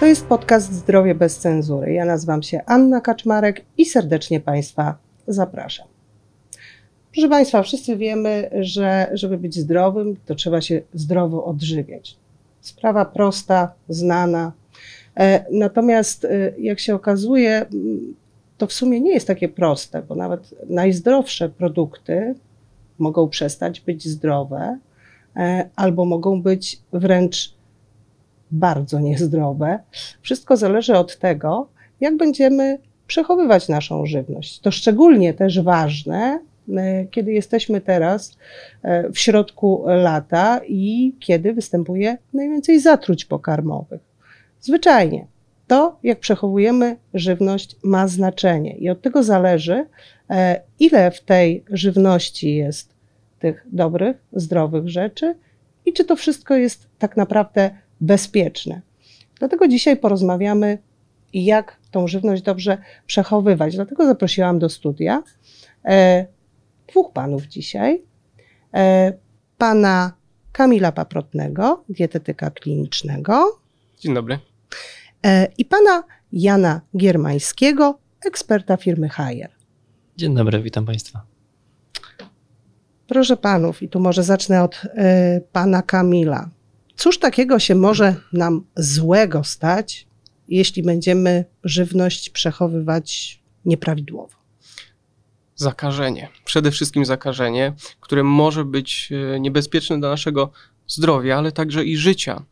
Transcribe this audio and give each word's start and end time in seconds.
To 0.00 0.06
jest 0.06 0.26
podcast 0.26 0.72
Zdrowie 0.72 1.14
bez 1.14 1.38
cenzury. 1.38 1.92
Ja 1.92 2.04
nazywam 2.04 2.42
się 2.42 2.60
Anna 2.66 3.00
Kaczmarek 3.00 3.64
i 3.78 3.86
serdecznie 3.86 4.40
Państwa 4.40 4.98
zapraszam. 5.28 5.86
Proszę 7.12 7.28
Państwa, 7.28 7.62
wszyscy 7.62 7.96
wiemy, 7.96 8.50
że 8.60 9.10
żeby 9.12 9.38
być 9.38 9.58
zdrowym, 9.58 10.16
to 10.26 10.34
trzeba 10.34 10.60
się 10.60 10.82
zdrowo 10.94 11.44
odżywiać. 11.44 12.16
Sprawa 12.60 13.04
prosta, 13.04 13.72
znana. 13.88 14.52
E, 15.16 15.44
natomiast 15.52 16.24
e, 16.24 16.52
jak 16.58 16.80
się 16.80 16.94
okazuje, 16.94 17.66
to 18.58 18.66
w 18.66 18.72
sumie 18.72 19.00
nie 19.00 19.12
jest 19.12 19.26
takie 19.26 19.48
proste, 19.48 20.02
bo 20.02 20.14
nawet 20.14 20.54
najzdrowsze 20.68 21.48
produkty 21.48 22.34
mogą 22.98 23.28
przestać 23.28 23.80
być 23.80 24.08
zdrowe 24.08 24.78
e, 25.36 25.68
albo 25.76 26.04
mogą 26.04 26.42
być 26.42 26.80
wręcz 26.92 27.59
bardzo 28.50 29.00
niezdrowe. 29.00 29.78
Wszystko 30.22 30.56
zależy 30.56 30.96
od 30.96 31.18
tego, 31.18 31.68
jak 32.00 32.16
będziemy 32.16 32.78
przechowywać 33.06 33.68
naszą 33.68 34.06
żywność. 34.06 34.60
To 34.60 34.70
szczególnie 34.70 35.34
też 35.34 35.60
ważne, 35.60 36.40
e, 36.76 37.04
kiedy 37.04 37.32
jesteśmy 37.32 37.80
teraz 37.80 38.36
e, 38.82 39.10
w 39.10 39.18
środku 39.18 39.84
lata 39.86 40.60
i 40.68 41.14
kiedy 41.20 41.52
występuje 41.52 42.18
najwięcej 42.34 42.80
zatruć 42.80 43.24
pokarmowych. 43.24 44.00
Zwyczajnie 44.60 45.26
to, 45.66 45.98
jak 46.02 46.20
przechowujemy 46.20 46.96
żywność, 47.14 47.76
ma 47.82 48.08
znaczenie 48.08 48.76
i 48.76 48.90
od 48.90 49.02
tego 49.02 49.22
zależy, 49.22 49.86
e, 50.30 50.60
ile 50.78 51.10
w 51.10 51.20
tej 51.20 51.64
żywności 51.70 52.54
jest 52.54 52.94
tych 53.38 53.66
dobrych, 53.72 54.16
zdrowych 54.32 54.88
rzeczy 54.88 55.34
i 55.86 55.92
czy 55.92 56.04
to 56.04 56.16
wszystko 56.16 56.54
jest 56.54 56.86
tak 56.98 57.16
naprawdę 57.16 57.70
bezpieczne. 58.00 58.80
Dlatego 59.38 59.68
dzisiaj 59.68 59.96
porozmawiamy, 59.96 60.78
jak 61.32 61.76
tą 61.90 62.08
żywność 62.08 62.42
dobrze 62.42 62.78
przechowywać. 63.06 63.74
Dlatego 63.74 64.06
zaprosiłam 64.06 64.58
do 64.58 64.68
studia 64.68 65.22
e, 65.84 66.26
dwóch 66.88 67.12
panów 67.12 67.46
dzisiaj. 67.46 68.02
E, 68.74 69.12
pana 69.58 70.12
Kamila 70.52 70.92
Paprotnego, 70.92 71.84
dietetyka 71.88 72.50
klinicznego. 72.50 73.60
Dzień 73.98 74.14
dobry. 74.14 74.38
E, 75.26 75.48
I 75.58 75.64
pana 75.64 76.04
Jana 76.32 76.80
Giermańskiego, 76.96 77.98
eksperta 78.26 78.76
firmy 78.76 79.08
Haier. 79.08 79.50
Dzień 80.16 80.34
dobry, 80.34 80.62
witam 80.62 80.86
Państwa. 80.86 81.22
Proszę 83.06 83.36
panów, 83.36 83.82
i 83.82 83.88
tu 83.88 84.00
może 84.00 84.22
zacznę 84.22 84.62
od 84.62 84.82
e, 84.84 85.40
pana 85.52 85.82
Kamila. 85.82 86.50
Cóż 87.00 87.18
takiego 87.18 87.58
się 87.58 87.74
może 87.74 88.14
nam 88.32 88.64
złego 88.76 89.44
stać, 89.44 90.06
jeśli 90.48 90.82
będziemy 90.82 91.44
żywność 91.64 92.30
przechowywać 92.30 93.40
nieprawidłowo? 93.64 94.36
Zakażenie. 95.54 96.28
Przede 96.44 96.70
wszystkim 96.70 97.04
zakażenie, 97.04 97.72
które 98.00 98.22
może 98.22 98.64
być 98.64 99.12
e, 99.34 99.40
niebezpieczne 99.40 99.98
dla 99.98 100.08
naszego 100.10 100.50
zdrowia, 100.86 101.38
ale 101.38 101.52
także 101.52 101.84
i 101.84 101.96
życia 101.96 102.42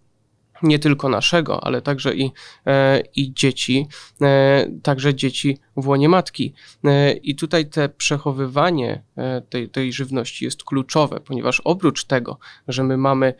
nie 0.63 0.79
tylko 0.79 1.09
naszego, 1.09 1.65
ale 1.65 1.83
także 1.83 2.15
i, 2.15 2.33
e, 2.67 3.03
i 3.17 3.35
dzieci, 3.35 3.89
e, 4.23 4.67
także 4.83 5.15
dzieci 5.15 5.59
w 5.77 5.89
łonie 5.89 6.09
matki. 6.09 6.55
E, 6.85 7.13
I 7.13 7.35
tutaj 7.35 7.67
te 7.67 7.89
przechowywanie 7.89 9.03
tej, 9.51 9.69
tej 9.69 9.93
żywności 9.93 10.45
jest 10.45 10.65
kluczowe, 10.65 11.21
ponieważ 11.21 11.61
oprócz 11.65 12.05
tego, 12.05 12.39
że 12.69 12.85
my 12.85 12.97
mamy 12.97 13.35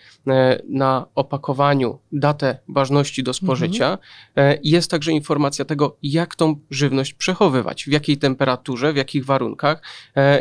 na 0.69 1.07
opakowaniu 1.15 1.99
datę 2.13 2.59
ważności 2.69 3.23
do 3.23 3.33
spożycia, 3.33 3.99
mhm. 4.37 4.59
jest 4.63 4.91
także 4.91 5.13
informacja 5.13 5.65
tego, 5.65 5.97
jak 6.03 6.35
tą 6.35 6.61
żywność 6.71 7.15
przechowywać, 7.15 7.85
w 7.85 7.93
jakiej 7.93 8.19
temperaturze, 8.19 8.93
w 8.93 8.97
jakich 8.97 9.25
warunkach 9.25 9.83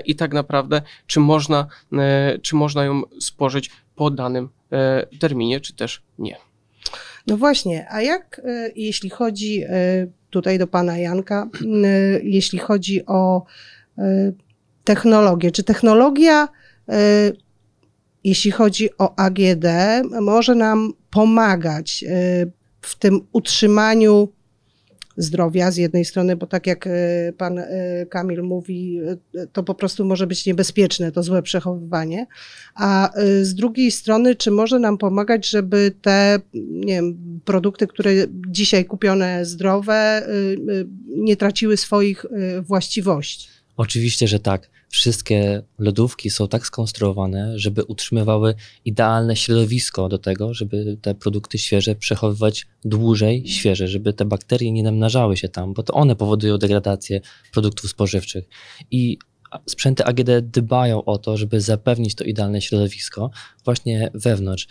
i 0.06 0.16
tak 0.16 0.34
naprawdę, 0.34 0.82
czy 1.08 1.20
można, 1.20 1.68
czy 2.42 2.56
można 2.56 2.86
ją 2.86 3.02
spożyć 3.20 3.72
po 3.96 4.12
danym 4.12 4.50
terminie, 5.20 5.62
czy 5.62 5.76
też 5.76 6.02
nie. 6.20 6.38
No 7.28 7.38
właśnie, 7.38 7.86
a 7.90 8.02
jak 8.02 8.42
e, 8.46 8.72
jeśli 8.76 9.10
chodzi 9.10 9.64
e, 9.64 9.70
tutaj 10.30 10.60
do 10.60 10.68
pana 10.68 10.98
Janka, 10.98 11.50
e, 11.62 11.88
jeśli 12.24 12.60
chodzi 12.60 13.06
o 13.06 13.46
technologię, 14.84 15.52
czy 15.52 15.64
technologia, 15.64 16.48
jeśli 18.24 18.52
chodzi 18.52 18.90
o 18.98 19.16
AGD, 19.20 19.66
może 20.22 20.56
nam 20.56 20.94
pomagać 21.10 22.06
w 22.82 22.96
tym 22.96 23.28
utrzymaniu 23.32 24.30
zdrowia 25.18 25.72
z 25.72 25.78
jednej 25.78 26.06
strony, 26.06 26.36
bo 26.36 26.48
tak 26.48 26.68
jak 26.68 26.88
e, 26.88 26.92
pan 27.38 27.60
e, 27.60 28.06
Kamil 28.10 28.44
mówi, 28.44 29.00
e, 29.36 29.48
to 29.48 29.64
po 29.64 29.76
prostu 29.76 30.06
może 30.06 30.28
być 30.28 30.46
niebezpieczne, 30.46 31.12
to 31.12 31.24
złe 31.24 31.42
przechowywanie, 31.42 32.28
a 32.76 33.12
z 33.42 33.56
drugiej 33.56 33.92
strony, 33.92 34.36
czy 34.36 34.52
może 34.52 34.80
nam 34.80 34.98
pomagać, 34.98 35.50
żeby 35.50 35.92
te 36.02 36.40
nie 36.54 36.94
wiem, 36.94 37.42
produkty, 37.46 37.88
które 37.88 38.12
dzisiaj 38.48 38.86
kupione 38.86 39.46
zdrowe, 39.46 40.28
nie 41.08 41.38
traciły 41.38 41.78
swoich 41.78 42.26
właściwości? 42.62 43.57
Oczywiście, 43.78 44.28
że 44.28 44.40
tak 44.40 44.70
wszystkie 44.90 45.62
lodówki 45.80 46.30
są 46.30 46.48
tak 46.48 46.66
skonstruowane, 46.66 47.60
żeby 47.60 47.84
utrzymywały 47.84 48.56
idealne 48.86 49.36
środowisko 49.36 50.10
do 50.10 50.18
tego, 50.18 50.54
żeby 50.54 50.98
te 51.02 51.16
produkty 51.16 51.58
świeże 51.58 51.96
przechowywać 51.96 52.68
dłużej 52.86 53.48
świeże, 53.48 53.88
żeby 53.88 54.14
te 54.14 54.26
bakterie 54.26 54.72
nie 54.72 54.84
namnażały 54.84 55.38
się 55.38 55.50
tam, 55.50 55.74
bo 55.74 55.84
to 55.84 55.94
one 55.94 56.16
powodują 56.16 56.58
degradację 56.58 57.22
produktów 57.54 57.90
spożywczych. 57.90 58.46
I 58.92 59.18
sprzęty 59.66 60.06
AGD 60.06 60.30
dbają 60.42 61.06
o 61.06 61.18
to, 61.18 61.38
żeby 61.38 61.62
zapewnić 61.62 62.16
to 62.16 62.24
idealne 62.24 62.62
środowisko 62.62 63.32
właśnie 63.66 64.12
wewnątrz 64.14 64.68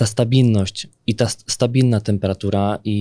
ta 0.00 0.06
stabilność 0.06 0.88
i 1.06 1.14
ta 1.14 1.28
stabilna 1.28 2.00
temperatura 2.00 2.78
i 2.84 2.98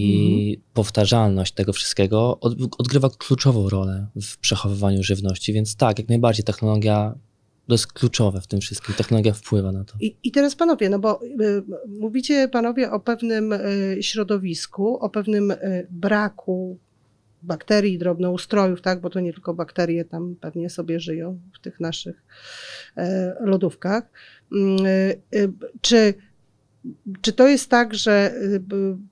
mhm. 0.53 0.65
powtarzalność 0.73 1.53
tego 1.53 1.73
wszystkiego 1.73 2.39
od, 2.39 2.53
odgrywa 2.77 3.09
kluczową 3.09 3.69
rolę 3.69 4.07
w 4.21 4.37
przechowywaniu 4.37 5.03
żywności, 5.03 5.53
więc 5.53 5.75
tak, 5.75 5.99
jak 5.99 6.09
najbardziej 6.09 6.45
technologia 6.45 7.15
to 7.67 7.73
jest 7.73 7.93
kluczowe 7.93 8.41
w 8.41 8.47
tym 8.47 8.61
wszystkim. 8.61 8.95
Technologia 8.95 9.33
wpływa 9.33 9.71
na 9.71 9.83
to. 9.83 9.93
I, 9.99 10.15
i 10.23 10.31
teraz 10.31 10.55
panowie, 10.55 10.89
no 10.89 10.99
bo 10.99 11.23
y, 11.23 11.63
mówicie 11.87 12.47
panowie 12.47 12.91
o 12.91 12.99
pewnym 12.99 13.53
y, 13.53 13.97
środowisku, 14.01 14.97
o 14.97 15.09
pewnym 15.09 15.51
y, 15.51 15.87
braku 15.89 16.79
bakterii, 17.41 17.97
drobnoustrojów, 17.97 18.81
tak, 18.81 19.01
bo 19.01 19.09
to 19.09 19.19
nie 19.19 19.33
tylko 19.33 19.53
bakterie 19.53 20.05
tam 20.05 20.35
pewnie 20.41 20.69
sobie 20.69 20.99
żyją 20.99 21.39
w 21.53 21.59
tych 21.59 21.79
naszych 21.79 22.23
y, 22.97 23.01
lodówkach. 23.39 24.11
Mm, 24.51 24.77
czy 25.81 26.13
czy 27.21 27.33
to 27.33 27.47
jest 27.47 27.69
tak, 27.69 27.93
że 27.93 28.33
y, 28.35 28.61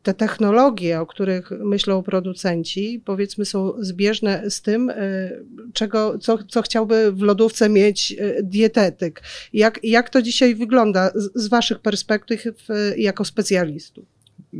te 0.03 0.13
technologie, 0.13 1.01
o 1.01 1.05
których 1.05 1.51
myślą 1.51 2.03
producenci, 2.03 3.01
powiedzmy, 3.05 3.45
są 3.45 3.73
zbieżne 3.79 4.49
z 4.49 4.61
tym, 4.61 4.89
y, 4.89 5.45
czego, 5.73 6.17
co, 6.19 6.37
co 6.43 6.61
chciałby 6.61 7.11
w 7.11 7.21
lodówce 7.21 7.69
mieć 7.69 8.11
y, 8.11 8.39
dietetyk? 8.43 9.21
Jak, 9.53 9.79
jak 9.83 10.09
to 10.09 10.21
dzisiaj 10.21 10.55
wygląda 10.55 11.11
z, 11.35 11.47
Waszych 11.47 11.79
perspektyw 11.79 12.67
jako 12.97 13.25
specjalistów? 13.25 14.05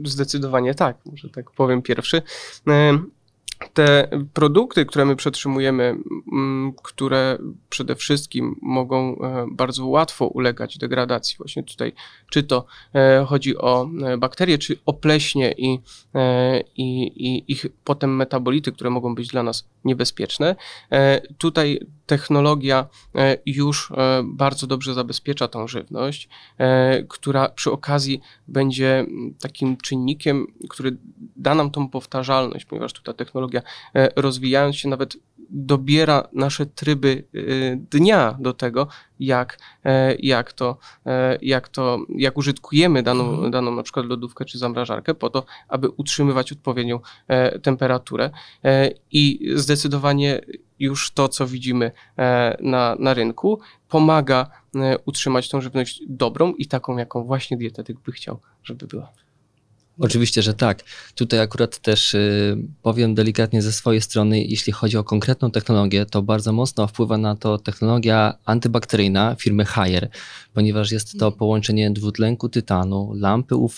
Zdecydowanie 0.05 0.75
tak, 0.75 0.97
może 1.05 1.29
tak 1.29 1.51
powiem 1.51 1.81
pierwszy 1.81 2.21
te 3.73 4.09
produkty, 4.33 4.85
które 4.85 5.05
my 5.05 5.15
przetrzymujemy, 5.15 5.95
mm, 6.31 6.73
które 6.83 7.37
przede 7.69 7.95
wszystkim 7.95 8.55
mogą 8.61 9.19
e, 9.19 9.45
bardzo 9.51 9.85
łatwo 9.85 10.27
ulegać 10.27 10.77
degradacji, 10.77 11.37
właśnie 11.37 11.63
tutaj, 11.63 11.93
czy 12.31 12.43
to 12.43 12.65
e, 12.95 13.25
chodzi 13.27 13.57
o 13.57 13.89
e, 14.05 14.17
bakterie, 14.17 14.57
czy 14.57 14.77
o 14.85 14.93
pleśnie 14.93 15.51
i, 15.57 15.79
i, 16.75 17.03
i 17.27 17.51
ich 17.51 17.65
potem 17.83 18.15
metabolity, 18.15 18.71
które 18.71 18.89
mogą 18.89 19.15
być 19.15 19.27
dla 19.27 19.43
nas 19.43 19.67
niebezpieczne, 19.85 20.55
tutaj 21.37 21.79
technologia 22.07 22.85
już 23.45 23.93
bardzo 24.23 24.67
dobrze 24.67 24.93
zabezpiecza 24.93 25.47
tą 25.47 25.67
żywność, 25.67 26.29
która 27.07 27.49
przy 27.49 27.71
okazji 27.71 28.21
będzie 28.47 29.05
takim 29.39 29.77
czynnikiem, 29.77 30.47
który 30.69 30.97
da 31.35 31.55
nam 31.55 31.71
tą 31.71 31.89
powtarzalność, 31.89 32.65
ponieważ 32.65 32.93
tu 32.93 33.01
ta 33.01 33.13
technologia 33.13 33.61
e, 33.95 34.09
rozwijając 34.15 34.75
się 34.75 34.89
nawet 34.89 35.17
dobiera 35.49 36.27
nasze 36.33 36.65
tryby 36.65 37.23
e, 37.33 37.39
dnia 37.75 38.37
do 38.39 38.53
tego, 38.53 38.87
jak, 39.19 39.59
e, 39.85 40.15
jak, 40.15 40.53
to, 40.53 40.77
jak 41.41 41.69
to, 41.69 41.99
jak 42.09 42.37
użytkujemy 42.37 43.03
daną, 43.03 43.29
mhm. 43.29 43.51
daną 43.51 43.75
na 43.75 43.83
przykład 43.83 44.05
lodówkę 44.05 44.45
czy 44.45 44.57
zamrażarkę 44.57 45.13
po 45.13 45.29
to, 45.29 45.45
aby 45.67 45.89
utrzymywać 45.89 46.51
odpowiednią 46.51 46.99
temperaturę 47.61 48.29
i 49.11 49.51
zdecydowanie 49.55 50.41
już 50.79 51.11
to, 51.11 51.29
co 51.29 51.47
widzimy 51.47 51.91
na, 52.59 52.95
na 52.99 53.13
rynku, 53.13 53.59
pomaga 53.89 54.49
utrzymać 55.05 55.49
tą 55.49 55.61
żywność 55.61 56.01
dobrą 56.07 56.53
i 56.53 56.65
taką, 56.65 56.97
jaką 56.97 57.23
właśnie 57.23 57.57
dietetyk 57.57 57.99
by 57.99 58.11
chciał, 58.11 58.39
żeby 58.63 58.87
była. 58.87 59.11
Oczywiście, 59.99 60.41
że 60.41 60.53
tak. 60.53 60.83
Tutaj 61.15 61.39
akurat 61.39 61.79
też 61.79 62.13
y, 62.13 62.57
powiem 62.81 63.15
delikatnie 63.15 63.61
ze 63.61 63.71
swojej 63.71 64.01
strony, 64.01 64.43
jeśli 64.43 64.73
chodzi 64.73 64.97
o 64.97 65.03
konkretną 65.03 65.51
technologię, 65.51 66.05
to 66.05 66.21
bardzo 66.21 66.53
mocno 66.53 66.87
wpływa 66.87 67.17
na 67.17 67.35
to 67.35 67.57
technologia 67.57 68.37
antybakteryjna 68.45 69.35
firmy 69.39 69.65
Haier, 69.65 70.09
ponieważ 70.53 70.91
jest 70.91 71.19
to 71.19 71.31
połączenie 71.31 71.91
dwutlenku 71.91 72.49
tytanu, 72.49 73.13
lampy 73.15 73.55
UV 73.55 73.75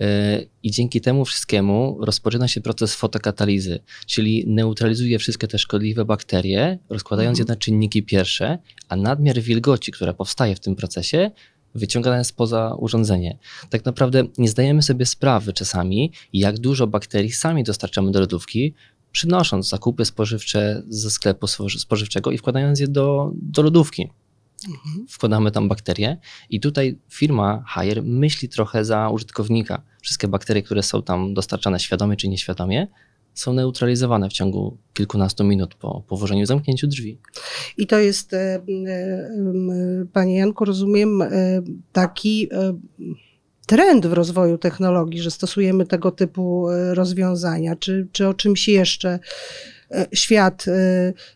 y, 0.00 0.48
i 0.62 0.70
dzięki 0.70 1.00
temu 1.00 1.24
wszystkiemu 1.24 1.98
rozpoczyna 2.00 2.48
się 2.48 2.60
proces 2.60 2.94
fotokatalizy, 2.94 3.80
czyli 4.06 4.44
neutralizuje 4.46 5.18
wszystkie 5.18 5.48
te 5.48 5.58
szkodliwe 5.58 6.04
bakterie, 6.04 6.78
rozkładając 6.90 7.38
je 7.38 7.44
na 7.44 7.56
czynniki 7.56 8.02
pierwsze, 8.02 8.58
a 8.88 8.96
nadmiar 8.96 9.40
wilgoci, 9.40 9.92
która 9.92 10.12
powstaje 10.12 10.54
w 10.54 10.60
tym 10.60 10.76
procesie, 10.76 11.30
wyciągane 11.74 12.18
jest 12.18 12.36
poza 12.36 12.74
urządzenie. 12.78 13.38
Tak 13.70 13.84
naprawdę 13.84 14.24
nie 14.38 14.48
zdajemy 14.48 14.82
sobie 14.82 15.06
sprawy 15.06 15.52
czasami, 15.52 16.12
jak 16.32 16.58
dużo 16.58 16.86
bakterii 16.86 17.32
sami 17.32 17.64
dostarczamy 17.64 18.10
do 18.10 18.20
lodówki, 18.20 18.74
przynosząc 19.12 19.68
zakupy 19.68 20.04
spożywcze 20.04 20.82
ze 20.88 21.10
sklepu 21.10 21.46
spożywczego 21.78 22.30
i 22.30 22.38
wkładając 22.38 22.80
je 22.80 22.88
do, 22.88 23.30
do 23.34 23.62
lodówki. 23.62 24.10
Wkładamy 25.08 25.50
tam 25.50 25.68
bakterie 25.68 26.16
i 26.50 26.60
tutaj 26.60 26.98
firma 27.08 27.64
Haier 27.66 28.02
myśli 28.02 28.48
trochę 28.48 28.84
za 28.84 29.08
użytkownika. 29.08 29.82
Wszystkie 30.02 30.28
bakterie, 30.28 30.62
które 30.62 30.82
są 30.82 31.02
tam 31.02 31.34
dostarczane 31.34 31.80
świadomie 31.80 32.16
czy 32.16 32.28
nieświadomie, 32.28 32.86
są 33.34 33.52
neutralizowane 33.52 34.28
w 34.28 34.32
ciągu 34.32 34.76
kilkunastu 34.94 35.44
minut 35.44 35.74
po, 35.74 36.02
po 36.08 36.16
włożeniu 36.16 36.46
zamknięciu 36.46 36.86
drzwi. 36.86 37.18
I 37.78 37.86
to 37.86 37.98
jest, 37.98 38.34
e, 38.34 38.38
e, 38.38 38.60
panie 40.12 40.36
Janku, 40.36 40.64
rozumiem, 40.64 41.22
e, 41.22 41.28
taki 41.92 42.48
trend 43.66 44.06
w 44.06 44.12
rozwoju 44.12 44.58
technologii, 44.58 45.22
że 45.22 45.30
stosujemy 45.30 45.86
tego 45.86 46.10
typu 46.10 46.66
rozwiązania. 46.92 47.76
Czy, 47.76 48.08
czy 48.12 48.28
o 48.28 48.34
czymś 48.34 48.68
jeszcze 48.68 49.18
świat 50.14 50.64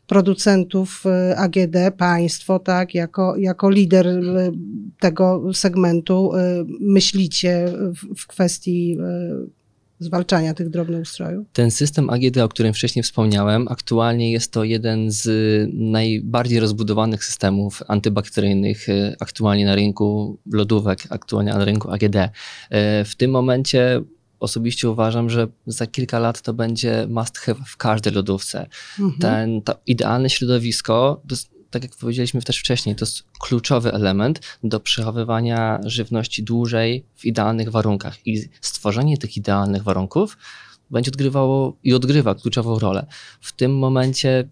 producentów 0.07 1.05
AGD, 1.37 1.77
państwo, 1.99 2.59
tak, 2.59 2.95
jako, 2.95 3.37
jako 3.37 3.71
lider 3.71 4.07
tego 5.01 5.43
segmentu 5.55 6.33
myślicie 6.81 7.67
w, 7.95 8.21
w 8.21 8.27
kwestii 8.27 8.99
zwalczania 9.99 10.55
tych 10.55 10.71
drobnoustrojów? 10.71 11.47
Ten 11.53 11.71
system 11.71 12.11
AGD, 12.11 12.39
o 12.39 12.49
którym 12.49 12.75
wcześniej 12.75 13.03
wspomniałem, 13.03 13.69
aktualnie 13.69 14.33
jest 14.33 14.53
to 14.53 14.65
jeden 14.65 15.11
z 15.11 15.25
najbardziej 15.75 16.61
rozbudowanych 16.61 17.25
systemów 17.25 17.83
antybakteryjnych 17.89 18.89
e, 18.89 19.17
aktualnie 19.21 19.67
na 19.67 19.75
rynku 19.75 20.39
lodówek, 20.53 20.99
aktualnie 21.11 21.53
na 21.53 21.65
rynku 21.65 21.91
AGD. 21.91 22.17
E, 22.17 22.31
w 23.05 23.17
tym 23.17 23.31
momencie 23.31 24.03
osobiście 24.41 24.91
uważam, 24.91 25.31
że 25.31 25.49
za 25.67 25.87
kilka 25.87 26.19
lat 26.19 26.43
to 26.43 26.55
będzie 26.55 27.07
must 27.09 27.39
have 27.39 27.61
w 27.67 27.77
każdej 27.77 28.13
lodówce. 28.13 28.67
Mhm. 29.01 29.19
Ten, 29.21 29.63
to 29.63 29.75
idealne 29.87 30.31
środowisko 30.31 31.23
to 31.29 31.35
jest 31.35 31.54
tak 31.75 31.83
jak 31.83 31.97
powiedzieliśmy 31.97 32.43
też 32.43 32.59
wcześniej, 32.59 32.97
to 32.97 33.05
jest 33.05 33.25
kluczowy 33.39 33.93
element 33.93 34.41
do 34.65 34.81
przechowywania 34.81 35.81
żywności 35.85 36.43
dłużej 36.43 37.05
w 37.17 37.25
idealnych 37.25 37.71
warunkach. 37.71 38.27
I 38.27 38.49
stworzenie 38.61 39.19
tych 39.19 39.37
idealnych 39.37 39.83
warunków 39.83 40.39
będzie 40.91 41.11
odgrywało 41.11 41.77
i 41.85 41.95
odgrywa 41.95 42.35
kluczową 42.35 42.79
rolę. 42.79 43.07
W 43.41 43.53
tym 43.53 43.79
momencie 43.79 44.49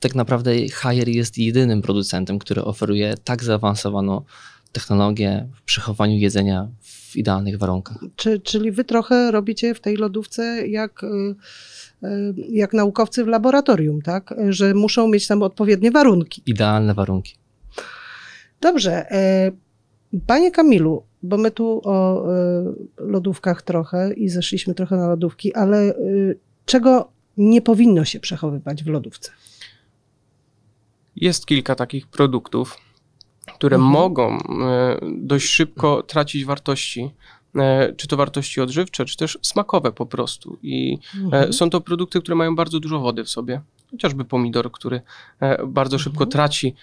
tak 0.00 0.14
naprawdę 0.14 0.68
Haier 0.68 1.08
jest 1.08 1.38
jedynym 1.38 1.82
producentem, 1.82 2.38
który 2.38 2.64
oferuje 2.64 3.14
tak 3.24 3.44
zaawansowaną 3.44 4.24
technologię 4.72 5.48
w 5.54 5.62
przechowaniu 5.62 6.16
jedzenia 6.16 6.68
w 6.80 7.16
idealnych 7.16 7.58
warunkach. 7.58 7.98
Czy, 8.16 8.40
czyli 8.40 8.72
wy 8.72 8.84
trochę 8.84 9.30
robicie 9.30 9.74
w 9.74 9.80
tej 9.80 9.96
lodówce 9.96 10.68
jak, 10.68 11.04
y, 11.04 11.06
y, 12.04 12.34
jak 12.48 12.72
naukowcy 12.72 13.24
w 13.24 13.28
laboratorium, 13.28 14.02
tak? 14.02 14.34
Że 14.48 14.74
muszą 14.74 15.08
mieć 15.08 15.26
tam 15.26 15.42
odpowiednie 15.42 15.90
warunki. 15.90 16.42
Idealne 16.46 16.94
warunki. 16.94 17.34
Dobrze. 18.60 19.10
E, 19.10 19.52
panie 20.26 20.50
Kamilu, 20.50 21.02
bo 21.22 21.36
my 21.36 21.50
tu 21.50 21.80
o 21.84 22.26
e, 22.34 22.64
lodówkach 22.98 23.62
trochę 23.62 24.14
i 24.14 24.28
zeszliśmy 24.28 24.74
trochę 24.74 24.96
na 24.96 25.08
lodówki, 25.08 25.54
ale 25.54 25.78
e, 25.78 25.94
czego 26.64 27.12
nie 27.36 27.62
powinno 27.62 28.04
się 28.04 28.20
przechowywać 28.20 28.84
w 28.84 28.86
lodówce? 28.86 29.30
Jest 31.16 31.46
kilka 31.46 31.74
takich 31.74 32.06
produktów, 32.06 32.76
które 33.46 33.76
mhm. 33.76 33.92
mogą 33.92 34.38
e, 34.38 35.00
dość 35.16 35.46
szybko 35.46 36.02
tracić 36.02 36.44
wartości, 36.44 37.10
e, 37.56 37.92
czy 37.92 38.08
to 38.08 38.16
wartości 38.16 38.60
odżywcze, 38.60 39.04
czy 39.04 39.16
też 39.16 39.38
smakowe 39.42 39.92
po 39.92 40.06
prostu. 40.06 40.58
I 40.62 40.98
e, 41.14 41.18
mhm. 41.24 41.52
są 41.52 41.70
to 41.70 41.80
produkty, 41.80 42.20
które 42.20 42.34
mają 42.34 42.56
bardzo 42.56 42.80
dużo 42.80 43.00
wody 43.00 43.24
w 43.24 43.28
sobie. 43.28 43.60
Chociażby 43.90 44.24
pomidor, 44.24 44.72
który 44.72 45.00
bardzo 45.66 45.98
szybko 45.98 46.24
mhm. 46.24 46.30
traci 46.30 46.74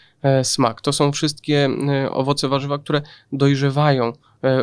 smak. 0.43 0.81
To 0.81 0.93
są 0.93 1.11
wszystkie 1.11 1.69
owoce, 2.11 2.47
warzywa, 2.47 2.77
które 2.77 3.01
dojrzewają 3.31 4.13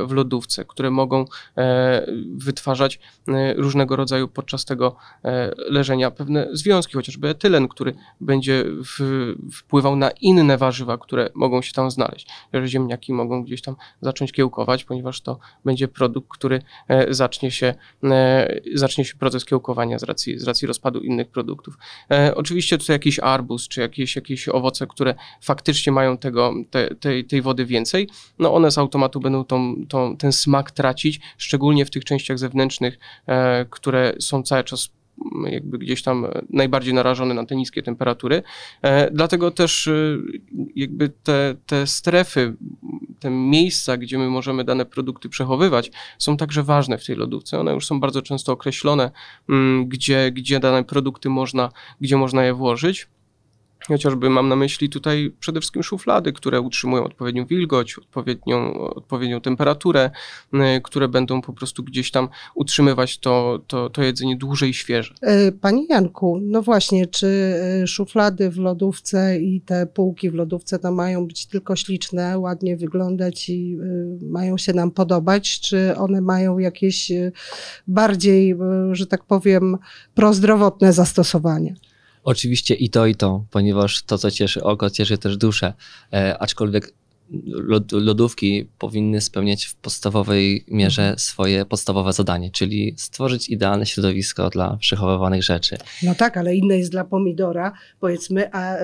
w 0.06 0.12
lodówce, 0.12 0.65
które 0.65 0.91
mogą 0.91 1.25
e, 1.56 2.06
wytwarzać 2.37 3.00
e, 3.29 3.55
różnego 3.55 3.97
rodzaju 3.97 4.29
podczas 4.29 4.65
tego 4.65 4.97
leżenia 5.56 6.11
pewne 6.11 6.49
związki, 6.53 6.93
chociażby 6.93 7.29
etylen, 7.29 7.69
który 7.69 7.94
będzie 8.21 8.65
wpływał 9.53 9.97
na 9.97 10.11
inne 10.11 10.59
warzywa, 10.59 10.99
które 10.99 11.31
mogą 11.35 11.62
się 11.62 11.73
tam 11.73 11.91
znaleźć. 11.91 12.29
Ziemniaki 12.67 13.12
mogą 13.12 13.44
gdzieś 13.44 13.62
tam 13.62 13.76
zacząć 14.00 14.32
kiełkować, 14.32 14.85
ponieważ 14.85 15.21
to 15.21 15.38
będzie 15.65 15.88
produkt, 15.88 16.29
który 16.31 16.62
zacznie 17.09 17.50
się, 17.50 17.75
zacznie 18.75 19.05
się 19.05 19.17
proces 19.17 19.44
kiełkowania 19.44 19.99
z 19.99 20.03
racji, 20.03 20.38
z 20.38 20.44
racji 20.44 20.69
rozpadu 20.69 21.00
innych 21.00 21.29
produktów. 21.29 21.79
Oczywiście 22.35 22.79
tutaj 22.79 22.94
jakiś 22.94 23.19
arbuz, 23.19 23.69
czy 23.69 23.81
jakieś, 23.81 24.17
jakieś 24.17 24.49
owoce, 24.49 24.87
które 24.87 25.15
faktycznie 25.41 25.93
mają 25.93 26.19
tego, 26.19 26.55
te, 26.70 26.94
tej, 26.94 27.25
tej 27.25 27.43
wody 27.43 27.67
więcej, 27.67 28.09
no 28.38 28.55
one 28.55 28.70
z 28.70 28.79
automatu 28.79 29.20
będą 29.20 29.44
tą 29.44 29.64
tą, 29.89 30.17
ten 30.17 30.33
smak 30.33 30.71
tracić, 30.71 31.21
szczególnie 31.39 31.85
w 31.85 31.91
tych 31.91 32.05
częściach 32.05 32.39
zewnętrznych, 32.39 32.99
e, 33.27 33.65
które 33.71 34.15
są 34.21 34.43
cały 34.43 34.65
czas 34.65 34.91
mm, 35.35 35.53
jakby 35.53 35.79
gdzieś 35.79 36.03
tam 36.03 36.27
najbardziej 36.51 36.95
narażone 36.95 37.35
na 37.35 37.47
te 37.47 37.57
niskie 37.57 37.83
temperatury. 37.83 38.43
E, 38.83 39.11
dlatego 39.11 39.51
też 39.51 39.87
e, 39.87 39.93
jakby 40.77 41.09
te, 41.09 41.55
te 41.67 41.87
strefy, 41.87 42.57
te 43.21 43.31
miejsca, 43.31 43.97
gdzie 43.97 44.19
my 44.19 44.31
możemy 44.31 44.65
dane 44.65 44.87
produkty 44.87 45.29
przechowywać, 45.29 45.91
są 46.19 46.37
także 46.37 46.63
ważne 46.63 46.99
w 46.99 47.06
tej 47.06 47.17
lodówce. 47.17 47.61
One 47.61 47.73
już 47.73 47.87
są 47.87 48.01
bardzo 48.01 48.23
często 48.23 48.53
określone, 48.53 49.11
mm, 49.49 49.89
gdzie, 49.89 50.33
gdzie 50.33 50.61
dane 50.61 50.85
produkty 50.85 51.29
można, 51.29 51.71
gdzie 52.01 52.17
można 52.17 52.44
je 52.44 52.55
włożyć. 52.55 53.09
Chociażby 53.88 54.31
mam 54.31 54.48
na 54.48 54.56
myśli 54.56 54.88
tutaj 54.88 55.32
przede 55.41 55.60
wszystkim 55.60 55.82
szuflady, 55.82 56.32
które 56.32 56.60
utrzymują 56.60 57.05
odpowiednią 57.05 57.46
wilgoć, 57.46 57.98
odpowiednią, 57.98 58.74
odpowiednią 58.74 59.41
temperaturę, 59.41 60.10
y, 60.55 60.58
które 60.82 61.08
będą 61.08 61.43
po 61.43 61.53
prostu 61.53 61.82
gdzieś 61.82 62.10
tam 62.10 62.29
utrzymywać 62.55 63.19
to, 63.19 63.62
to, 63.67 63.91
to 63.91 64.03
jedzenie 64.03 64.36
dłużej 64.36 64.74
świeże. 64.74 65.14
E, 65.22 65.53
Panie 65.53 65.86
Janku, 65.88 66.38
no 66.43 66.62
właśnie, 66.62 67.06
czy 67.06 67.26
e, 67.82 67.86
szuflady 67.86 68.50
w 68.50 68.58
lodówce 68.58 69.38
i 69.38 69.60
te 69.60 69.86
półki 69.86 70.31
w 70.31 70.34
lodówce 70.34 70.79
to 70.79 70.93
mają 70.93 71.26
być 71.26 71.46
tylko 71.46 71.76
śliczne, 71.76 72.38
ładnie 72.38 72.76
wyglądać 72.76 73.48
i 73.48 73.79
e, 73.81 74.26
mają 74.26 74.58
się 74.58 74.72
nam 74.72 74.91
podobać, 74.91 75.60
czy 75.60 75.96
one 75.96 76.20
mają 76.20 76.58
jakieś 76.58 77.12
bardziej, 77.86 78.56
że 78.93 79.06
tak 79.06 79.24
powiem, 79.24 79.79
prozdrowotne 80.14 80.93
zastosowanie? 80.93 81.74
Oczywiście 82.25 82.75
i 82.75 82.91
to, 82.91 83.07
i 83.07 83.15
to, 83.15 83.45
ponieważ 83.51 84.03
to, 84.03 84.19
co 84.19 84.31
cieszy 84.31 84.63
oko, 84.63 84.91
cieszy 84.91 85.19
też 85.19 85.37
duszę. 85.37 85.75
E, 86.13 86.39
aczkolwiek 86.39 86.93
lodówki 87.93 88.69
powinny 88.79 89.20
spełniać 89.20 89.64
w 89.64 89.74
podstawowej 89.74 90.64
mierze 90.69 91.03
mhm. 91.03 91.19
swoje 91.19 91.64
podstawowe 91.64 92.12
zadanie, 92.12 92.50
czyli 92.50 92.94
stworzyć 92.96 93.48
idealne 93.48 93.86
środowisko 93.86 94.50
dla 94.50 94.76
przechowywanych 94.76 95.43
rzeczy. 95.43 95.76
No 96.03 96.14
tak, 96.14 96.36
ale 96.36 96.56
inne 96.56 96.79
jest 96.79 96.91
dla 96.91 97.05
pomidora, 97.05 97.72
powiedzmy, 98.00 98.53
a, 98.53 98.72
a 98.72 98.76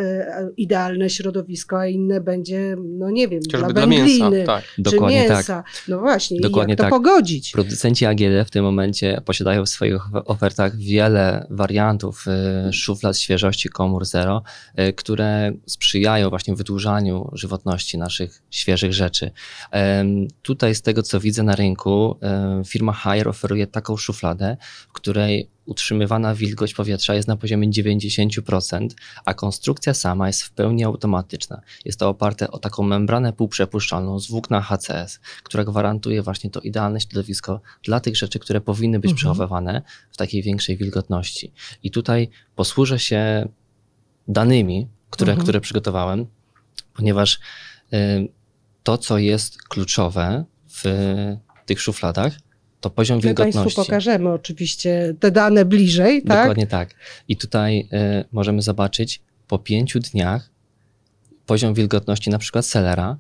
idealne 0.57 1.11
środowisko, 1.11 1.79
a 1.79 1.87
inne 1.87 2.21
będzie, 2.21 2.77
no 2.79 3.11
nie 3.11 3.29
wiem, 3.29 3.41
Chociażby 3.47 3.73
dla 3.73 3.87
wędliny, 3.87 4.31
mięsa, 4.31 4.47
tak. 4.47 4.65
czy 4.65 4.83
Dokładnie 4.83 5.29
tak. 5.29 5.37
mięsa. 5.37 5.63
Tak. 5.63 5.85
No 5.89 5.99
właśnie, 5.99 6.41
Dokładnie 6.41 6.73
jak 6.73 6.79
to 6.79 6.85
tak. 6.85 6.91
pogodzić? 6.91 7.53
Producenci 7.53 8.07
AGD 8.07 8.47
w 8.47 8.51
tym 8.51 8.65
momencie 8.65 9.21
posiadają 9.25 9.65
w 9.65 9.69
swoich 9.69 10.03
ofertach 10.25 10.77
wiele 10.77 11.47
wariantów 11.51 12.25
y, 12.69 12.73
szuflad 12.73 13.19
świeżości 13.19 13.69
komór 13.69 14.05
zero, 14.05 14.43
y, 14.79 14.93
które 14.93 15.53
sprzyjają 15.67 16.31
właśnie 16.31 16.55
wydłużaniu 16.55 17.31
żywotności 17.33 17.99
naszych 17.99 18.40
świeżych 18.51 18.93
rzeczy. 18.93 19.31
Tutaj 20.43 20.75
z 20.75 20.83
tego, 20.83 21.03
co 21.03 21.21
widzę 21.21 21.43
na 21.43 21.57
rynku, 21.57 22.19
firma 22.67 22.93
Haier 22.93 23.29
oferuje 23.29 23.67
taką 23.67 23.97
szufladę, 23.97 24.57
w 24.89 24.93
której 24.93 25.51
utrzymywana 25.67 26.35
wilgoć 26.35 26.75
powietrza 26.75 27.15
jest 27.15 27.29
na 27.29 27.37
poziomie 27.37 27.69
90%, 27.69 28.89
a 29.25 29.35
konstrukcja 29.35 29.95
sama 29.95 30.27
jest 30.27 30.43
w 30.43 30.51
pełni 30.51 30.85
automatyczna. 30.85 31.61
Jest 31.85 31.99
to 31.99 32.09
oparte 32.09 32.51
o 32.51 32.59
taką 32.59 32.83
membranę 32.83 33.33
półprzepuszczalną 33.33 34.21
z 34.21 34.29
włókna 34.29 34.61
HCS, 34.63 35.21
która 35.43 35.65
gwarantuje 35.65 36.23
właśnie 36.23 36.51
to 36.51 36.61
idealne 36.61 37.01
środowisko 37.01 37.61
dla 37.85 38.01
tych 38.01 38.17
rzeczy, 38.17 38.39
które 38.39 38.61
powinny 38.61 38.99
być 38.99 39.11
Mhm. 39.11 39.17
przechowywane 39.17 39.83
w 40.11 40.17
takiej 40.17 40.43
większej 40.43 40.77
wilgotności. 40.77 41.53
I 41.83 41.91
tutaj 41.91 42.29
posłużę 42.55 42.99
się 42.99 43.49
danymi, 44.29 44.89
które, 45.11 45.33
Mhm. 45.33 45.45
które 45.45 45.61
przygotowałem, 45.61 46.27
ponieważ 46.95 47.39
to, 48.83 48.99
co 48.99 49.19
jest 49.19 49.63
kluczowe 49.63 50.45
w 50.69 50.85
tych 51.67 51.81
szufladach, 51.81 52.33
to 52.81 52.91
poziom 52.91 53.17
My 53.17 53.23
Państwu 53.23 53.45
wilgotności. 53.45 53.77
pokażemy 53.77 54.33
oczywiście 54.33 55.15
te 55.21 55.31
dane 55.31 55.65
bliżej, 55.65 56.23
tak? 56.23 56.39
Dokładnie 56.39 56.67
tak. 56.67 56.95
I 57.29 57.37
tutaj 57.37 57.81
y, 57.81 57.87
możemy 58.33 58.63
zobaczyć 58.63 59.23
po 59.49 59.59
pięciu 59.59 60.01
dniach 60.01 60.51
poziom 61.47 61.75
wilgotności 61.75 62.31
na 62.31 62.39
przykład 62.39 62.67
selera 62.67 63.17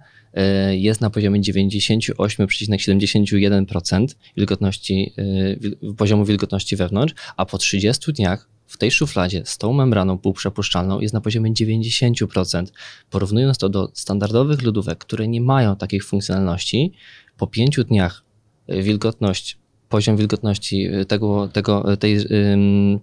y, 0.70 0.76
jest 0.76 1.00
na 1.00 1.10
poziomie 1.10 1.40
98,71% 1.40 4.06
wilgotności, 4.36 5.14
y, 5.18 5.58
poziomu 5.96 6.24
wilgotności 6.24 6.76
wewnątrz, 6.76 7.14
a 7.36 7.46
po 7.46 7.58
30 7.58 8.12
dniach 8.12 8.49
w 8.70 8.76
tej 8.78 8.90
szufladzie 8.90 9.42
z 9.44 9.58
tą 9.58 9.72
membraną 9.72 10.18
półprzepuszczalną 10.18 11.00
jest 11.00 11.14
na 11.14 11.20
poziomie 11.20 11.52
90%. 11.52 12.66
Porównując 13.10 13.58
to 13.58 13.68
do 13.68 13.90
standardowych 13.94 14.62
lodówek, 14.62 14.98
które 14.98 15.28
nie 15.28 15.40
mają 15.40 15.76
takich 15.76 16.04
funkcjonalności, 16.04 16.92
po 17.36 17.46
pięciu 17.46 17.84
dniach 17.84 18.24
y, 18.72 18.82
wilgotność, 18.82 19.58
poziom 19.88 20.16
wilgotności 20.16 20.86
y, 20.86 21.04
tego, 21.04 21.48
tego, 21.48 21.96
tej, 21.96 22.26
ym, 22.52 23.00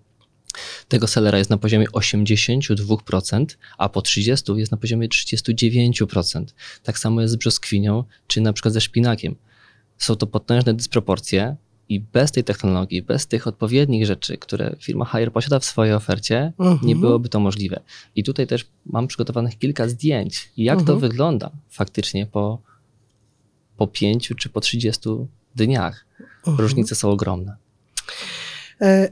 tego 0.88 1.08
selera 1.08 1.38
jest 1.38 1.50
na 1.50 1.58
poziomie 1.58 1.86
82%, 1.88 3.46
a 3.78 3.90
po 3.90 4.02
30 4.02 4.52
jest 4.52 4.72
na 4.72 4.78
poziomie 4.78 5.08
39%. 5.08 6.46
Tak 6.84 7.00
samo 7.00 7.22
jest 7.22 7.34
z 7.34 7.38
brzoskwinią, 7.38 8.04
czy 8.28 8.42
na 8.42 8.54
przykład 8.54 8.74
ze 8.74 8.82
szpinakiem. 8.82 9.36
Są 9.98 10.16
to 10.16 10.28
potężne 10.28 10.74
dysproporcje 10.74 11.56
i 11.89 12.00
bez 12.00 12.32
tej 12.32 12.44
technologii, 12.44 13.01
bez 13.01 13.27
tych 13.27 13.48
odpowiednich 13.48 14.06
rzeczy, 14.06 14.38
które 14.38 14.75
firma 14.82 15.06
Haier 15.06 15.32
posiada 15.32 15.60
w 15.60 15.65
swojej 15.65 15.94
ofercie, 15.94 16.53
Mhm. 16.60 16.79
nie 16.88 16.96
byłoby 16.96 17.29
to 17.29 17.39
możliwe. 17.39 17.79
I 18.15 18.24
tutaj 18.24 18.48
też 18.48 18.65
mam 18.86 19.08
przygotowanych 19.08 19.58
kilka 19.58 19.88
zdjęć, 19.89 20.51
jak 20.58 20.79
Mhm. 20.79 20.88
to 20.88 20.98
wygląda 21.00 21.51
faktycznie 21.70 22.25
po, 22.25 22.60
po 23.77 23.88
5 23.88 24.34
czy 24.38 24.50
po 24.50 24.62
30 24.62 25.10
dniach. 25.56 26.06
Mhm. 26.39 26.58
Różnice 26.58 26.96
są 26.96 27.10
ogromne. 27.12 27.56
E, 28.82 29.10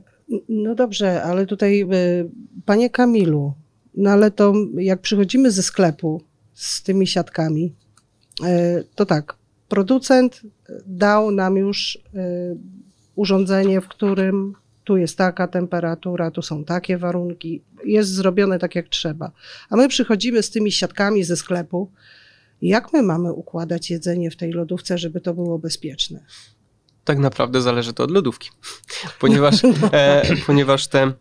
No 0.49 0.75
dobrze, 0.75 1.23
ale 1.23 1.45
tutaj, 1.45 1.81
e, 1.81 1.87
panie 2.65 2.89
Kamilu, 2.89 3.53
no 3.97 4.09
ale 4.09 4.31
to 4.31 4.53
jak 4.77 5.01
przychodzimy 5.01 5.51
ze 5.51 5.63
sklepu 5.63 6.21
z 6.53 6.83
tymi 6.83 7.07
siatkami, 7.07 7.73
e, 8.43 8.83
to 8.95 9.05
tak, 9.05 9.35
producent 9.69 10.41
dał 10.85 11.31
nam 11.31 11.57
już 11.57 11.99
e, 12.15 12.55
urządzenie, 13.15 13.81
w 13.81 13.87
którym 13.87 14.55
tu 14.83 14.97
jest 14.97 15.17
taka 15.17 15.47
temperatura, 15.47 16.31
tu 16.31 16.41
są 16.41 16.63
takie 16.65 16.97
warunki, 16.97 17.61
jest 17.85 18.09
zrobione 18.09 18.59
tak 18.59 18.75
jak 18.75 18.89
trzeba. 18.89 19.31
A 19.69 19.75
my 19.75 19.87
przychodzimy 19.89 20.43
z 20.43 20.49
tymi 20.49 20.71
siatkami 20.71 21.23
ze 21.23 21.35
sklepu. 21.35 21.91
Jak 22.61 22.93
my 22.93 23.03
mamy 23.03 23.33
układać 23.33 23.89
jedzenie 23.89 24.31
w 24.31 24.35
tej 24.35 24.51
lodówce, 24.51 24.97
żeby 24.97 25.21
to 25.21 25.33
było 25.33 25.59
bezpieczne? 25.59 26.19
Tak 27.03 27.19
naprawdę 27.19 27.61
zależy 27.61 27.93
to 27.93 28.03
od 28.03 28.11
lodówki, 28.11 28.49
ponieważ, 29.21 29.55
e, 29.91 30.23
ponieważ 30.47 30.87
te 30.87 31.13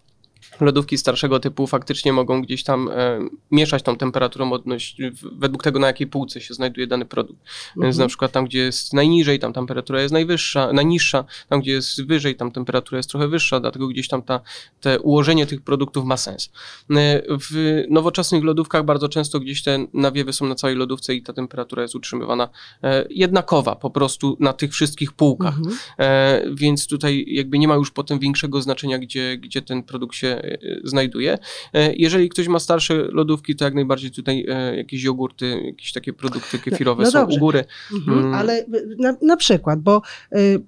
lodówki 0.61 0.99
starszego 0.99 1.41
typu 1.41 1.67
faktycznie 1.67 2.13
mogą 2.13 2.43
gdzieś 2.43 2.65
tam 2.65 2.89
e, 2.89 3.21
mieszać 3.51 3.83
tą 3.83 3.97
temperaturą 3.97 4.53
odnoś, 4.53 4.97
w- 5.13 5.39
według 5.39 5.63
tego, 5.63 5.79
na 5.79 5.87
jakiej 5.87 6.07
półce 6.07 6.41
się 6.41 6.55
znajduje 6.55 6.87
dany 6.87 7.05
produkt. 7.05 7.41
Więc 7.77 7.87
Mhm. 7.95 7.99
na 7.99 8.09
przykład 8.09 8.33
tam, 8.33 8.45
gdzie 8.45 8.59
jest 8.59 8.93
najniżej, 8.93 9.39
tam 9.39 9.53
temperatura 9.53 10.03
jest 10.03 10.13
najwyższa, 10.13 10.73
najniższa, 10.73 11.25
tam, 11.49 11.61
gdzie 11.61 11.73
jest 11.73 12.07
wyżej, 12.07 12.37
tam 12.37 12.51
temperatura 12.53 12.97
jest 12.97 13.11
trochę 13.11 13.29
wyższa, 13.29 13.61
dlatego 13.61 13.89
gdzieś 13.89 14.09
tam 14.09 14.23
ta, 14.23 14.41
te 14.81 15.01
ułożenie 15.01 15.47
tych 15.47 15.61
produktów 15.63 16.05
ma 16.05 16.17
sens. 16.17 16.51
E, 16.91 17.23
W 17.29 17.83
nowoczesnych 17.91 18.45
lodówkach 18.45 18.85
bardzo 18.85 19.09
często 19.09 19.41
gdzieś 19.41 19.63
te 19.63 19.87
nawiewy 19.95 20.33
są 20.33 20.47
na 20.47 20.55
całej 20.55 20.77
lodówce 20.77 21.15
i 21.15 21.23
ta 21.23 21.33
temperatura 21.33 21.83
jest 21.83 21.95
utrzymywana 21.95 22.49
e, 22.83 23.05
jednakowa 23.11 23.77
po 23.77 23.91
prostu 23.91 24.37
na 24.41 24.53
tych 24.53 24.73
wszystkich 24.73 25.13
półkach. 25.13 25.55
Mhm. 25.59 25.77
E, 25.99 26.43
więc 26.55 26.87
tutaj 26.87 27.25
jakby 27.29 27.59
nie 27.59 27.69
ma 27.69 27.75
już 27.75 27.91
potem 27.91 28.19
większego 28.19 28.63
znaczenia, 28.63 28.99
gdzie, 28.99 29.37
gdzie 29.39 29.63
ten 29.63 29.83
produkt 29.83 30.15
się 30.17 30.43
znajduje. 30.85 31.39
E, 31.75 31.93
jeżeli 31.95 32.29
ktoś 32.29 32.49
ma 32.49 32.59
starsze 32.59 32.95
lodówki, 32.95 33.57
to 33.57 33.65
jak 33.65 33.75
najbardziej 33.75 34.11
tutaj 34.11 34.47
e, 34.49 34.77
jakieś 34.77 35.03
jogurty, 35.03 35.61
jakieś 35.65 35.93
takie 35.93 36.13
produkty 36.13 36.59
kefirowe 36.59 37.05
no 37.05 37.11
są 37.11 37.21
dobrze. 37.21 37.37
u 37.37 37.41
góry. 37.41 37.65
Mhm, 37.93 38.15
Mm. 38.19 38.35
Ale 38.35 38.65
na, 38.99 39.17
na 39.23 39.37
przykład, 39.37 39.81
bo 39.81 40.03
y, 40.37 40.63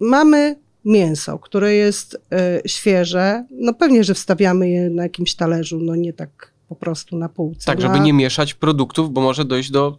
mamy 0.00 0.56
mięso, 0.84 1.38
które 1.38 1.74
jest 1.74 2.14
y, 2.14 2.68
świeże, 2.68 3.44
no 3.50 3.74
pewnie, 3.74 4.04
że 4.04 4.14
wstawiamy 4.14 4.70
je 4.70 4.90
na 4.90 5.02
jakimś 5.02 5.34
talerzu, 5.34 5.78
no 5.80 5.96
nie 5.96 6.12
tak 6.12 6.52
po 6.68 6.74
prostu 6.74 7.16
na 7.16 7.28
półce. 7.28 7.66
Tak, 7.66 7.78
no, 7.78 7.82
żeby 7.82 8.00
nie 8.00 8.12
mieszać 8.12 8.54
produktów, 8.54 9.12
bo 9.12 9.20
może 9.20 9.44
dojść 9.44 9.70
do 9.70 9.98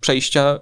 przejścia 0.00 0.60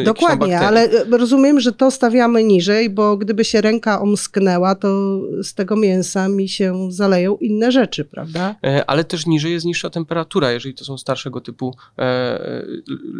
e, 0.00 0.04
Dokładnie, 0.04 0.58
ale 0.58 0.92
y, 0.92 1.18
rozumiem, 1.18 1.60
że 1.60 1.72
to 1.72 1.90
stawiamy 1.90 2.44
niżej, 2.44 2.90
bo 2.90 3.16
gdyby 3.16 3.44
się 3.44 3.60
ręka 3.60 4.00
omsknęła, 4.00 4.74
to 4.74 5.20
z 5.42 5.54
tego 5.54 5.76
mięsa 5.76 6.28
mi 6.28 6.48
się 6.48 6.88
zaleją 6.92 7.36
inne 7.36 7.72
rzeczy, 7.72 8.04
prawda? 8.04 8.56
E, 8.64 8.90
Ale 8.90 9.04
też 9.04 9.26
niżej 9.26 9.52
jest 9.52 9.66
niższa 9.66 9.90
temperatura, 9.90 10.52
jeżeli 10.52 10.74
to 10.74 10.84
są 10.84 10.98
starszego 10.98 11.40
typu 11.40 11.74
e, 11.98 12.02
e, 12.02 12.64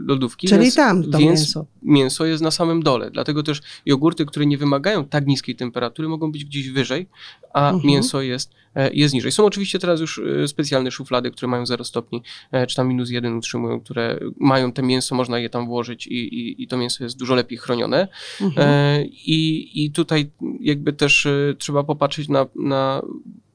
lodówki. 0.07 0.49
Czyli 0.49 0.63
więc, 0.63 0.75
tam 0.75 1.03
to 1.03 1.19
więc 1.19 1.41
mięso. 1.41 1.67
mięso 1.83 2.25
jest 2.25 2.43
na 2.43 2.51
samym 2.51 2.83
dole. 2.83 3.11
Dlatego 3.11 3.43
też 3.43 3.61
jogurty, 3.87 4.27
które 4.27 4.47
nie 4.47 4.59
wymagają 4.59 5.05
tak 5.05 5.27
niskiej 5.27 5.57
temperatury, 5.57 6.09
mogą 6.09 6.33
być 6.33 6.45
gdzieś 6.45 6.71
wyżej, 6.71 7.07
a 7.53 7.71
Mhm. 7.71 7.87
mięso 7.87 8.23
jest, 8.23 8.51
e, 8.75 8.91
jest 8.95 9.15
niżej. 9.15 9.33
Są 9.33 9.45
oczywiście 9.45 9.79
teraz 9.79 10.01
już 10.01 10.19
e, 10.45 10.49
specjalne 10.49 10.91
szuflady, 10.91 11.31
które 11.31 11.49
mają 11.49 11.67
0 11.67 11.85
stopni, 11.85 12.23
e, 12.53 12.67
czy 12.67 12.77
tam 12.77 12.89
minus 12.89 13.11
1 13.11 13.37
utrzymują, 13.37 13.81
które 13.81 14.19
mają 14.41 14.73
te 14.73 14.83
mięso, 14.83 15.15
można 15.15 15.36
je 15.39 15.51
tam 15.51 15.67
włożyć 15.67 16.07
i, 16.07 16.15
i, 16.15 16.63
i 16.63 16.67
to 16.67 16.77
mięso 16.77 17.05
jest 17.05 17.19
dużo 17.19 17.35
lepiej 17.35 17.59
chronione. 17.59 18.09
Mhm. 18.41 18.69
E, 18.69 19.05
I, 19.05 19.71
I 19.85 19.91
tutaj 19.91 20.31
jakby 20.61 20.93
też 20.93 21.27
e, 21.27 21.55
trzeba 21.59 21.85
popatrzeć 21.85 22.29
na, 22.29 22.47
na 22.55 23.03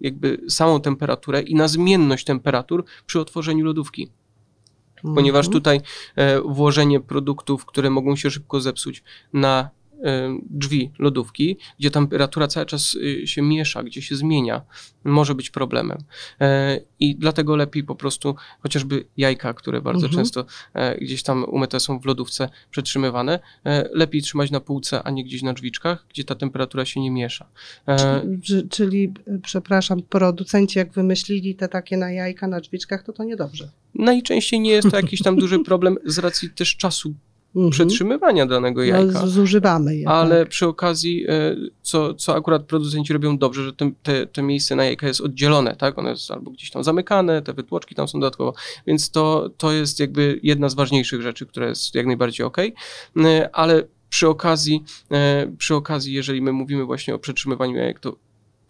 jakby 0.01 0.41
samą 0.50 0.81
temperaturę 0.81 1.41
i 1.41 1.55
na 1.55 1.67
zmienność 1.67 2.25
temperatur 2.25 2.85
przy 3.05 3.19
otworzeniu 3.19 3.65
lodówki 3.65 4.09
ponieważ 5.15 5.45
Mhm. 5.45 5.51
tutaj 5.51 5.81
e, 6.15 6.41
włożenie 6.41 7.00
produktów, 7.00 7.65
które 7.65 7.89
mogą 7.89 8.15
się 8.15 8.31
szybko 8.31 8.61
zepsuć 8.61 9.03
na 9.33 9.69
drzwi 10.50 10.91
lodówki, 11.00 11.58
gdzie 11.79 11.91
temperatura 11.91 12.48
cały 12.48 12.65
czas 12.65 12.98
e, 13.24 13.27
się 13.27 13.41
miesza, 13.41 13.84
gdzie 13.84 14.01
się 14.01 14.15
zmienia, 14.15 14.62
może 15.03 15.36
być 15.36 15.50
problemem. 15.50 15.98
E, 16.41 16.79
I 17.00 17.15
dlatego 17.15 17.55
lepiej 17.55 17.84
po 17.84 17.96
prostu 17.96 18.36
chociażby 18.60 19.05
jajka, 19.17 19.53
które 19.53 19.81
bardzo 19.81 20.05
Mhm. 20.08 20.24
często 20.24 20.46
e, 20.74 20.98
gdzieś 20.98 21.24
tam 21.24 21.43
umyte 21.43 21.79
są 21.79 22.00
w 22.00 22.05
lodówce 22.05 22.50
przetrzymywane, 22.72 23.39
e, 23.65 23.89
lepiej 23.93 24.22
trzymać 24.22 24.51
na 24.51 24.60
półce, 24.60 25.03
a 25.03 25.12
nie 25.12 25.24
gdzieś 25.24 25.41
na 25.41 25.53
drzwiczkach, 25.53 26.05
gdzie 26.10 26.24
ta 26.24 26.36
temperatura 26.36 26.86
się 26.86 27.01
nie 27.01 27.12
miesza. 27.12 27.46
E, 27.88 28.22
Czy- 28.43 28.67
Czyli, 28.70 29.13
y, 29.27 29.39
przepraszam, 29.43 30.01
producenci 30.01 30.79
jak 30.79 30.91
wymyślili 30.93 31.55
te 31.55 31.67
takie 31.67 31.98
na 31.98 32.12
jajka 32.12 32.48
na 32.48 32.60
drzwiczkach, 32.62 33.03
to 33.03 33.13
to 33.13 33.24
niedobrze. 33.24 33.70
Najczęściej 33.96 34.60
nie 34.60 34.72
jest 34.72 34.91
to 34.91 34.96
jakiś 34.98 35.22
tam 35.22 35.36
duży 35.36 35.60
problem 35.60 35.98
z 36.05 36.17
racji 36.17 36.50
też 36.50 36.75
czasu 36.77 37.13
Mhm. 37.55 37.72
przetrzymywania 37.72 38.46
danego 38.46 38.84
jajka. 38.84 39.22
No, 39.22 39.27
zużywamy 39.27 39.96
je. 39.96 40.10
Ale 40.10 40.39
tak. 40.39 40.50
przy 40.50 40.67
okazji, 40.67 41.25
e, 41.27 41.55
co, 41.81 42.13
co 42.13 42.36
akurat 42.36 42.63
producenci 42.63 43.13
robią 43.13 43.38
dobrze, 43.38 43.63
że 43.63 43.74
te, 43.74 43.91
te, 44.03 44.27
te 44.27 44.43
miejsce 44.43 44.75
na 44.75 44.86
jajka 44.86 45.08
jest 45.08 45.22
oddzielone, 45.22 45.75
tak? 45.75 46.00
One 46.00 46.10
jest 46.10 46.31
albo 46.31 46.51
gdzieś 46.51 46.72
tam 46.72 46.84
zamykane, 46.84 47.41
te 47.41 47.53
wytłoczki 47.53 47.96
tam 47.96 48.08
są 48.08 48.20
dodatkowo, 48.20 48.53
więc 48.88 49.12
to, 49.12 49.50
to 49.58 49.72
jest 49.72 50.00
jakby 50.00 50.39
jedna 50.43 50.70
z 50.70 50.74
ważniejszych 50.74 51.22
rzeczy, 51.22 51.46
która 51.46 51.67
jest 51.67 51.96
jak 51.96 52.05
najbardziej 52.05 52.46
ok. 52.46 52.58
Ale 53.53 53.84
przy 54.10 54.27
okazji, 54.27 54.84
e, 55.12 55.51
przy 55.58 55.75
okazji, 55.75 56.13
jeżeli 56.13 56.41
my 56.41 56.51
mówimy 56.51 56.86
właśnie 56.86 57.15
o 57.15 57.20
przetrzymywaniu 57.20 57.75
jajek, 57.75 58.00
to 58.00 58.15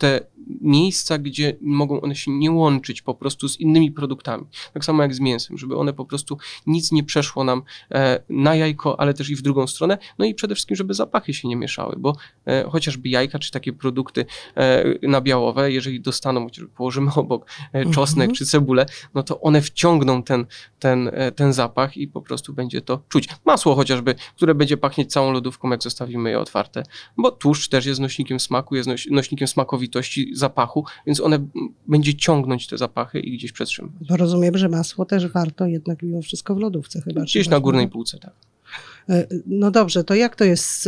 te 0.01 0.20
miejsca, 0.62 1.17
gdzie 1.17 1.58
mogą 1.62 2.01
one 2.01 2.15
się 2.15 2.31
nie 2.31 2.51
łączyć 2.51 3.01
po 3.01 3.13
prostu 3.13 3.50
z 3.50 3.60
innymi 3.60 3.91
produktami. 3.91 4.46
Tak 4.74 4.86
samo 4.86 5.03
jak 5.03 5.13
z 5.13 5.20
mięsem, 5.20 5.58
żeby 5.58 5.77
one 5.77 5.93
po 5.93 6.05
prostu 6.05 6.38
nic 6.67 6.91
nie 6.91 7.03
przeszło 7.03 7.43
nam 7.43 7.62
e, 7.91 8.24
na 8.29 8.55
jajko, 8.55 9.00
ale 9.00 9.13
też 9.13 9.29
i 9.29 9.36
w 9.36 9.41
drugą 9.41 9.67
stronę. 9.67 9.98
No 10.20 10.25
i 10.25 10.34
przede 10.34 10.55
wszystkim, 10.55 10.75
żeby 10.75 10.93
zapachy 10.93 11.34
się 11.34 11.48
nie 11.48 11.55
mieszały, 11.55 11.96
bo 11.98 12.15
e, 12.46 12.63
chociażby 12.70 13.10
jajka 13.10 13.39
czy 13.39 13.51
takie 13.51 13.74
produkty 13.74 14.25
e, 14.55 14.84
nabiałowe, 15.01 15.72
jeżeli 15.72 16.01
dostaną, 16.01 16.43
chociażby 16.43 16.70
położymy 16.70 17.12
obok 17.15 17.46
e, 17.74 17.86
czosnek 17.86 18.29
Mhm. 18.29 18.36
czy 18.36 18.46
cebulę, 18.46 18.86
no 19.13 19.24
to 19.24 19.41
one 19.41 19.62
wciągną 19.62 20.24
ten, 20.24 20.46
ten, 20.79 21.12
ten 21.36 21.53
zapach 21.53 21.98
i 21.98 22.08
po 22.08 22.22
prostu 22.22 22.53
będzie 22.53 22.81
to 22.81 23.01
czuć. 23.10 23.29
Masło 23.46 23.75
chociażby, 23.75 24.15
które 24.36 24.55
będzie 24.55 24.77
pachnieć 24.77 25.12
całą 25.12 25.31
lodówką, 25.31 25.70
jak 25.70 25.84
zostawimy 25.84 26.29
je 26.29 26.39
otwarte, 26.39 26.84
bo 27.17 27.31
tłuszcz 27.31 27.70
też 27.70 27.86
jest 27.86 28.00
nośnikiem 28.00 28.39
smaku, 28.39 28.75
jest 28.75 28.88
noś, 28.88 29.08
nośnikiem 29.12 29.48
smakowitości 29.48 29.90
zapachu, 30.33 30.86
więc 31.07 31.19
one 31.19 31.48
będzie 31.88 32.13
ciągnąć 32.15 32.67
te 32.67 32.77
zapachy 32.77 33.19
i 33.19 33.38
gdzieś 33.38 33.51
przetrzymywać. 33.51 34.07
Bo 34.10 34.17
rozumiem, 34.17 34.57
że 34.57 34.69
masło 34.69 35.05
też 35.05 35.27
warto 35.27 35.67
jednak 35.67 36.03
mimo 36.03 36.21
wszystko 36.21 36.55
w 36.55 36.60
lodówce 36.60 37.01
chyba. 37.01 37.21
Gdzieś 37.21 37.50
na 37.50 37.60
górnej 37.60 37.88
półce, 37.88 38.17
tak. 38.19 38.33
E, 39.10 39.27
No 39.45 39.71
dobrze, 39.71 40.03
to 40.03 40.15
jak 40.15 40.36
to 40.36 40.43
jest 40.43 40.65
z, 40.81 40.83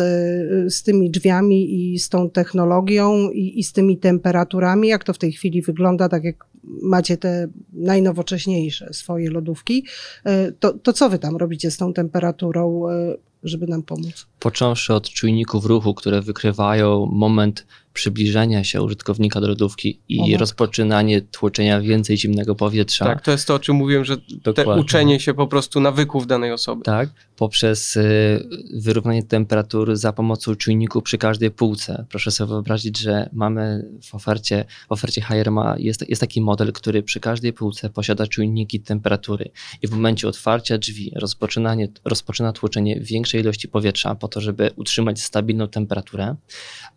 z 0.74 0.84
tymi 0.84 1.10
drzwiami 1.12 1.94
i 1.94 2.00
z 2.00 2.10
tą 2.10 2.30
technologią 2.30 3.30
i, 3.30 3.60
i 3.60 3.64
z 3.64 3.74
tymi 3.74 3.98
temperaturami? 3.98 4.88
Jak 4.88 5.04
to 5.04 5.14
w 5.14 5.18
tej 5.18 5.32
chwili 5.32 5.62
wygląda, 5.62 6.10
tak 6.10 6.24
jak 6.24 6.46
macie 6.84 7.18
te 7.18 7.48
najnowocześniejsze 7.74 8.94
swoje 8.94 9.30
lodówki? 9.30 9.86
E, 10.26 10.52
To, 10.52 10.74
to 10.74 10.94
co 10.94 11.10
wy 11.10 11.20
tam 11.20 11.36
robicie 11.38 11.72
z 11.72 11.78
tą 11.78 11.94
temperaturą, 11.94 12.90
e, 12.90 13.16
żeby 13.44 13.68
nam 13.68 13.84
pomóc? 13.84 14.28
Począwszy 14.40 14.94
od 14.94 15.10
czujników 15.10 15.66
ruchu, 15.66 15.94
które 15.94 16.22
wykrywają 16.22 17.06
moment 17.06 17.66
przybliżenia 17.94 18.64
się 18.64 18.82
użytkownika 18.82 19.42
do 19.42 19.48
lodówki 19.48 20.00
i 20.10 20.20
matko. 20.20 20.38
rozpoczynanie 20.38 21.22
tłoczenia 21.22 21.82
więcej 21.82 22.18
zimnego 22.18 22.56
powietrza. 22.56 23.06
Tak, 23.06 23.22
to 23.22 23.32
jest 23.32 23.48
to, 23.48 23.54
o 23.54 23.60
czym 23.60 23.76
mówiłem, 23.76 24.06
że 24.06 24.18
te 24.18 24.54
Dokładnie. 24.54 24.84
uczenie 24.84 25.20
się 25.20 25.34
po 25.34 25.48
prostu 25.48 25.80
nawyków 25.80 26.28
danej 26.28 26.52
osoby. 26.52 26.84
Tak, 26.84 27.10
poprzez 27.44 27.96
y, 27.96 28.48
wyrównanie 28.74 29.24
temperatury 29.24 29.98
za 29.98 30.14
pomocą 30.14 30.56
czujniku 30.56 31.02
przy 31.02 31.18
każdej 31.18 31.52
półce. 31.52 32.06
Proszę 32.10 32.32
sobie 32.32 32.50
wyobrazić, 32.50 33.00
że 33.00 33.30
mamy 33.34 33.90
w 34.04 34.16
ofercie, 34.16 34.66
w 34.90 34.92
ofercie 34.92 35.22
Haier 35.22 35.52
ma, 35.52 35.76
jest, 35.78 36.10
jest 36.10 36.22
taki 36.22 36.42
model, 36.42 36.74
który 36.74 37.04
przy 37.04 37.20
każdej 37.20 37.54
półce 37.54 37.90
posiada 37.90 38.28
czujniki 38.28 38.80
temperatury 38.80 39.52
i 39.82 39.88
w 39.88 39.92
momencie 39.92 40.28
otwarcia 40.28 40.78
drzwi 40.78 41.12
rozpoczynanie, 41.16 41.88
rozpoczyna 42.06 42.54
tłoczenie 42.54 43.00
większej 43.00 43.42
ilości 43.42 43.68
powietrza 43.68 44.16
po 44.16 44.28
to, 44.28 44.42
żeby 44.42 44.72
utrzymać 44.76 45.22
stabilną 45.22 45.68
temperaturę, 45.68 46.36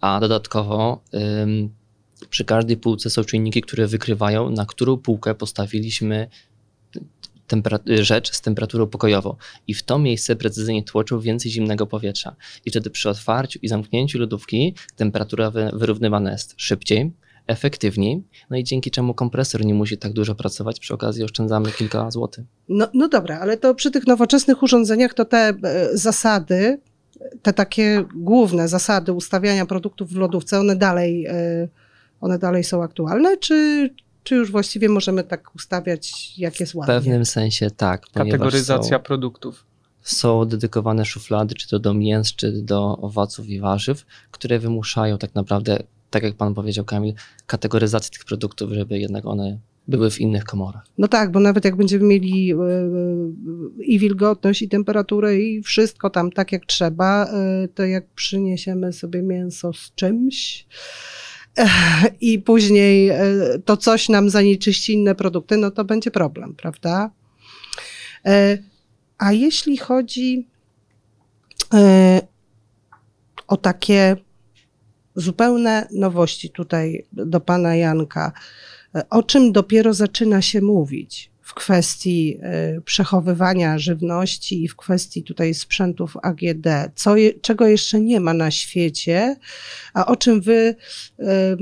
a 0.01 0.21
dodatkowo 0.21 1.03
ym, 1.43 1.71
przy 2.31 2.45
każdej 2.45 2.77
półce 2.77 3.11
są 3.11 3.25
czujniki, 3.25 3.63
które 3.63 3.87
wykrywają, 3.87 4.51
na 4.51 4.67
którą 4.67 4.97
półkę 4.97 5.35
postawiliśmy 5.35 6.29
rzecz 7.87 8.33
z 8.33 8.41
temperaturą 8.41 8.87
pokojową 8.87 9.37
i 9.67 9.75
w 9.75 9.83
to 9.83 9.99
miejsce 9.99 10.37
precyzyjnie 10.37 10.85
tłoczą 10.85 11.21
więcej 11.21 11.51
zimnego 11.53 11.87
powietrza. 11.87 12.37
I 12.65 12.71
wtedy 12.71 12.91
przy 12.91 13.11
otwarciu 13.11 13.59
i 13.63 13.69
zamknięciu 13.69 14.19
lodówki 14.19 14.75
temperatura 14.97 15.51
wy- 15.51 15.71
wyrównywana 15.73 16.33
jest 16.33 16.55
szybciej, 16.57 17.13
efektywniej, 17.47 18.23
no 18.51 18.57
i 18.57 18.65
dzięki 18.65 18.91
czemu 18.91 19.15
kompresor 19.15 19.65
nie 19.65 19.75
musi 19.75 19.99
tak 19.99 20.13
dużo 20.13 20.35
pracować, 20.35 20.81
przy 20.81 20.95
okazji 20.95 21.25
oszczędzamy 21.25 21.73
kilka 21.73 22.11
złotych. 22.11 22.45
No, 22.69 22.89
no 22.95 23.09
dobra, 23.09 23.39
ale 23.39 23.57
to 23.57 23.75
przy 23.75 23.91
tych 23.91 24.07
nowoczesnych 24.07 24.63
urządzeniach 24.63 25.15
to 25.15 25.25
te 25.25 25.39
e, 25.39 25.89
zasady, 25.93 26.81
te 27.43 27.53
takie 27.53 28.05
główne 28.15 28.69
zasady 28.69 29.13
ustawiania 29.13 29.67
produktów 29.67 30.13
w 30.13 30.17
lodówce, 30.17 30.61
one 30.61 30.77
dalej, 30.77 31.27
e, 31.27 31.69
one 32.21 32.39
dalej 32.39 32.65
są 32.65 32.83
aktualne, 32.83 33.37
czy, 33.37 33.91
czy 34.27 34.35
już 34.35 34.51
właściwie 34.51 34.89
możemy 34.89 35.25
tak 35.25 35.55
ustawiać, 35.55 36.35
jak 36.39 36.61
jest 36.61 36.73
W 36.73 36.77
ładnie? 36.77 36.95
pewnym 36.95 37.25
sensie 37.25 37.71
tak, 37.71 38.07
ponieważ 38.13 38.33
Kategoryzacja 38.33 38.97
są, 38.97 39.03
produktów. 39.03 39.65
są 40.03 40.45
dedykowane 40.45 41.05
szuflady, 41.05 41.55
czy 41.55 41.69
to 41.69 41.79
do 41.79 41.95
mięs, 41.95 42.35
czy 42.35 42.53
do 42.53 42.97
owoców 42.99 43.49
i 43.49 43.61
warzyw, 43.61 44.07
które 44.31 44.59
wymuszają 44.59 45.19
tak 45.19 45.35
naprawdę, 45.35 45.79
tak 46.11 46.23
jak 46.23 46.35
pan 46.35 46.55
powiedział 46.55 46.85
Kamil, 46.85 47.15
kategoryzację 47.47 48.11
tych 48.11 48.25
produktów, 48.25 48.73
żeby 48.73 48.99
jednak 48.99 49.27
one 49.27 49.59
były 49.89 50.11
w 50.11 50.21
innych 50.21 50.45
komorach. 50.45 50.87
No 50.99 51.09
tak, 51.09 51.33
bo 51.33 51.41
nawet 51.41 51.65
jak 51.65 51.77
będziemy 51.77 52.05
mieli 52.05 52.53
e, 52.53 52.57
e, 52.57 52.59
i 53.83 53.99
wilgotność, 53.99 54.63
i 54.63 54.69
temperaturę, 54.69 55.37
i 55.37 55.63
wszystko 55.63 56.11
tam 56.11 56.33
tak 56.33 56.53
jak 56.53 56.67
trzeba, 56.67 57.27
e, 57.27 57.69
to 57.75 57.85
jak 57.85 58.07
przyniesiemy 58.07 58.93
sobie 58.93 59.23
mięso 59.23 59.73
z 59.73 59.93
czymś 59.95 60.67
i 62.21 62.39
później 62.39 63.09
e, 63.09 63.19
to 63.65 63.77
coś 63.77 64.09
nam 64.09 64.31
zanieczyści 64.31 64.93
inne 64.93 65.15
produkty, 65.15 65.57
no 65.57 65.71
to 65.71 65.85
będzie 65.85 66.11
problem, 66.11 66.55
prawda? 66.55 67.11
E, 68.27 68.59
A 69.19 69.33
jeśli 69.33 69.77
chodzi 69.77 70.49
e, 71.75 72.21
o 73.49 73.57
takie 73.57 74.17
zupełne 75.15 75.89
nowości 75.93 76.51
tutaj 76.51 77.07
do 77.13 77.41
pana 77.41 77.77
Janka, 77.77 78.33
o 79.11 79.23
czym 79.23 79.53
dopiero 79.53 79.95
zaczyna 79.95 80.43
się 80.43 80.61
mówić 80.61 81.31
w 81.47 81.55
kwestii 81.55 82.39
e, 82.43 82.81
przechowywania 82.81 83.79
żywności 83.79 84.65
i 84.65 84.69
w 84.69 84.77
kwestii 84.77 85.23
tutaj 85.23 85.55
sprzętów 85.55 86.17
AGD, 86.23 86.67
co 86.95 87.15
czego 87.41 87.67
jeszcze 87.67 88.01
nie 88.01 88.21
ma 88.21 88.35
na 88.35 88.51
świecie, 88.51 89.37
a 89.95 90.07
o 90.07 90.17
czym 90.17 90.41
wy 90.41 90.75
e, 91.19 91.57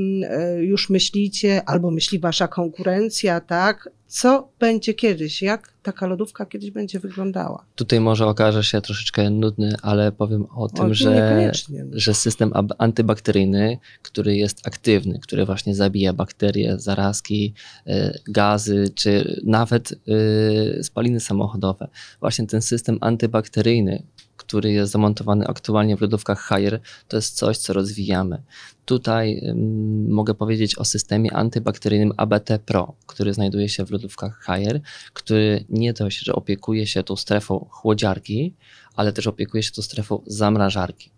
już 0.61 0.91
myślicie, 0.91 1.63
albo 1.67 1.91
myśli 1.91 2.19
wasza 2.19 2.49
konkurencja, 2.49 3.41
tak? 3.41 3.89
Co 4.07 4.49
będzie 4.59 4.95
kiedyś? 4.95 5.43
Jak 5.43 5.73
taka 5.83 6.07
lodówka 6.07 6.47
kiedyś 6.47 6.71
będzie 6.71 7.01
wyglądała? 7.01 7.65
Tutaj 7.75 8.01
może 8.01 8.27
okaże 8.27 8.65
się 8.65 8.81
troszeczkę 8.81 9.31
nudny, 9.31 9.77
ale 9.83 10.13
powiem 10.13 10.47
o 10.57 10.69
tym, 10.69 10.85
O, 10.85 10.95
że, 10.95 11.53
że 11.93 12.15
system 12.15 12.53
antybakteryjny, 12.79 13.79
który 14.03 14.37
jest 14.37 14.67
aktywny, 14.67 15.19
który 15.23 15.47
właśnie 15.47 15.75
zabija 15.75 16.13
bakterie, 16.13 16.79
zarazki, 16.79 17.55
y, 17.87 17.93
gazy, 18.29 18.89
czy 18.95 19.41
nawet 19.45 19.93
y, 19.93 20.83
spaliny 20.83 21.21
samochodowe. 21.21 21.89
Właśnie 22.21 22.47
ten 22.47 22.63
system 22.63 22.99
antybakteryjny, 23.01 24.03
który 24.37 24.73
jest 24.73 24.93
zamontowany 24.93 25.47
aktualnie 25.47 25.97
w 25.97 26.01
lodówkach 26.01 26.41
Haier, 26.41 26.81
to 27.09 27.17
jest 27.17 27.37
coś, 27.37 27.59
co 27.59 27.73
rozwijamy. 27.73 28.43
Tutaj 28.85 29.41
ym, 29.49 30.11
mogę 30.11 30.35
powiedzieć 30.35 30.79
o 30.79 30.85
systemie 30.85 31.33
antybakteryjnym 31.33 32.13
ABT 32.17 32.59
Pro, 32.67 32.95
który 33.07 33.35
znajduje 33.35 33.69
się 33.69 33.85
w 33.87 33.91
lodówkach 33.91 34.39
Haier, 34.41 34.81
który 35.13 35.65
nie 35.69 35.93
dość, 35.93 36.19
że 36.19 36.33
opiekuje 36.33 36.87
się 36.87 37.03
tą 37.03 37.17
strefą 37.17 37.67
chłodziarki, 37.71 38.55
ale 38.95 39.13
też 39.13 39.27
opiekuje 39.27 39.63
się 39.63 39.73
tą 39.73 39.83
strefą 39.83 40.23
zamrażarki. 40.27 41.11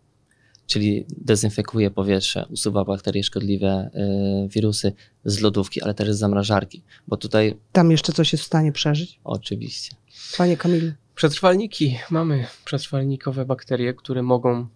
Czyli 0.67 1.07
dezynfekuje 1.19 1.91
powietrze, 1.91 2.47
usuwa 2.51 2.85
bakterie 2.85 3.23
szkodliwe, 3.25 3.91
y, 4.45 4.49
wirusy 4.49 4.93
z 5.25 5.41
lodówki, 5.41 5.83
ale 5.83 5.95
też 5.95 6.09
z 6.13 6.19
zamrażarki, 6.19 6.83
bo 7.09 7.17
tutaj 7.17 7.57
Tam 7.73 7.91
jeszcze 7.91 8.13
coś 8.13 8.33
jest 8.33 8.45
w 8.45 8.47
stanie 8.47 8.73
przeżyć? 8.73 9.21
oczywiście 9.25 9.97
Panie 10.39 10.57
Kamilu. 10.57 10.93
Przetrwalniki. 11.17 11.99
Mamy 12.11 12.47
przetrwalnikowe 12.65 13.45
bakterie, 13.45 13.95
które 13.95 14.23
mogą 14.23 14.67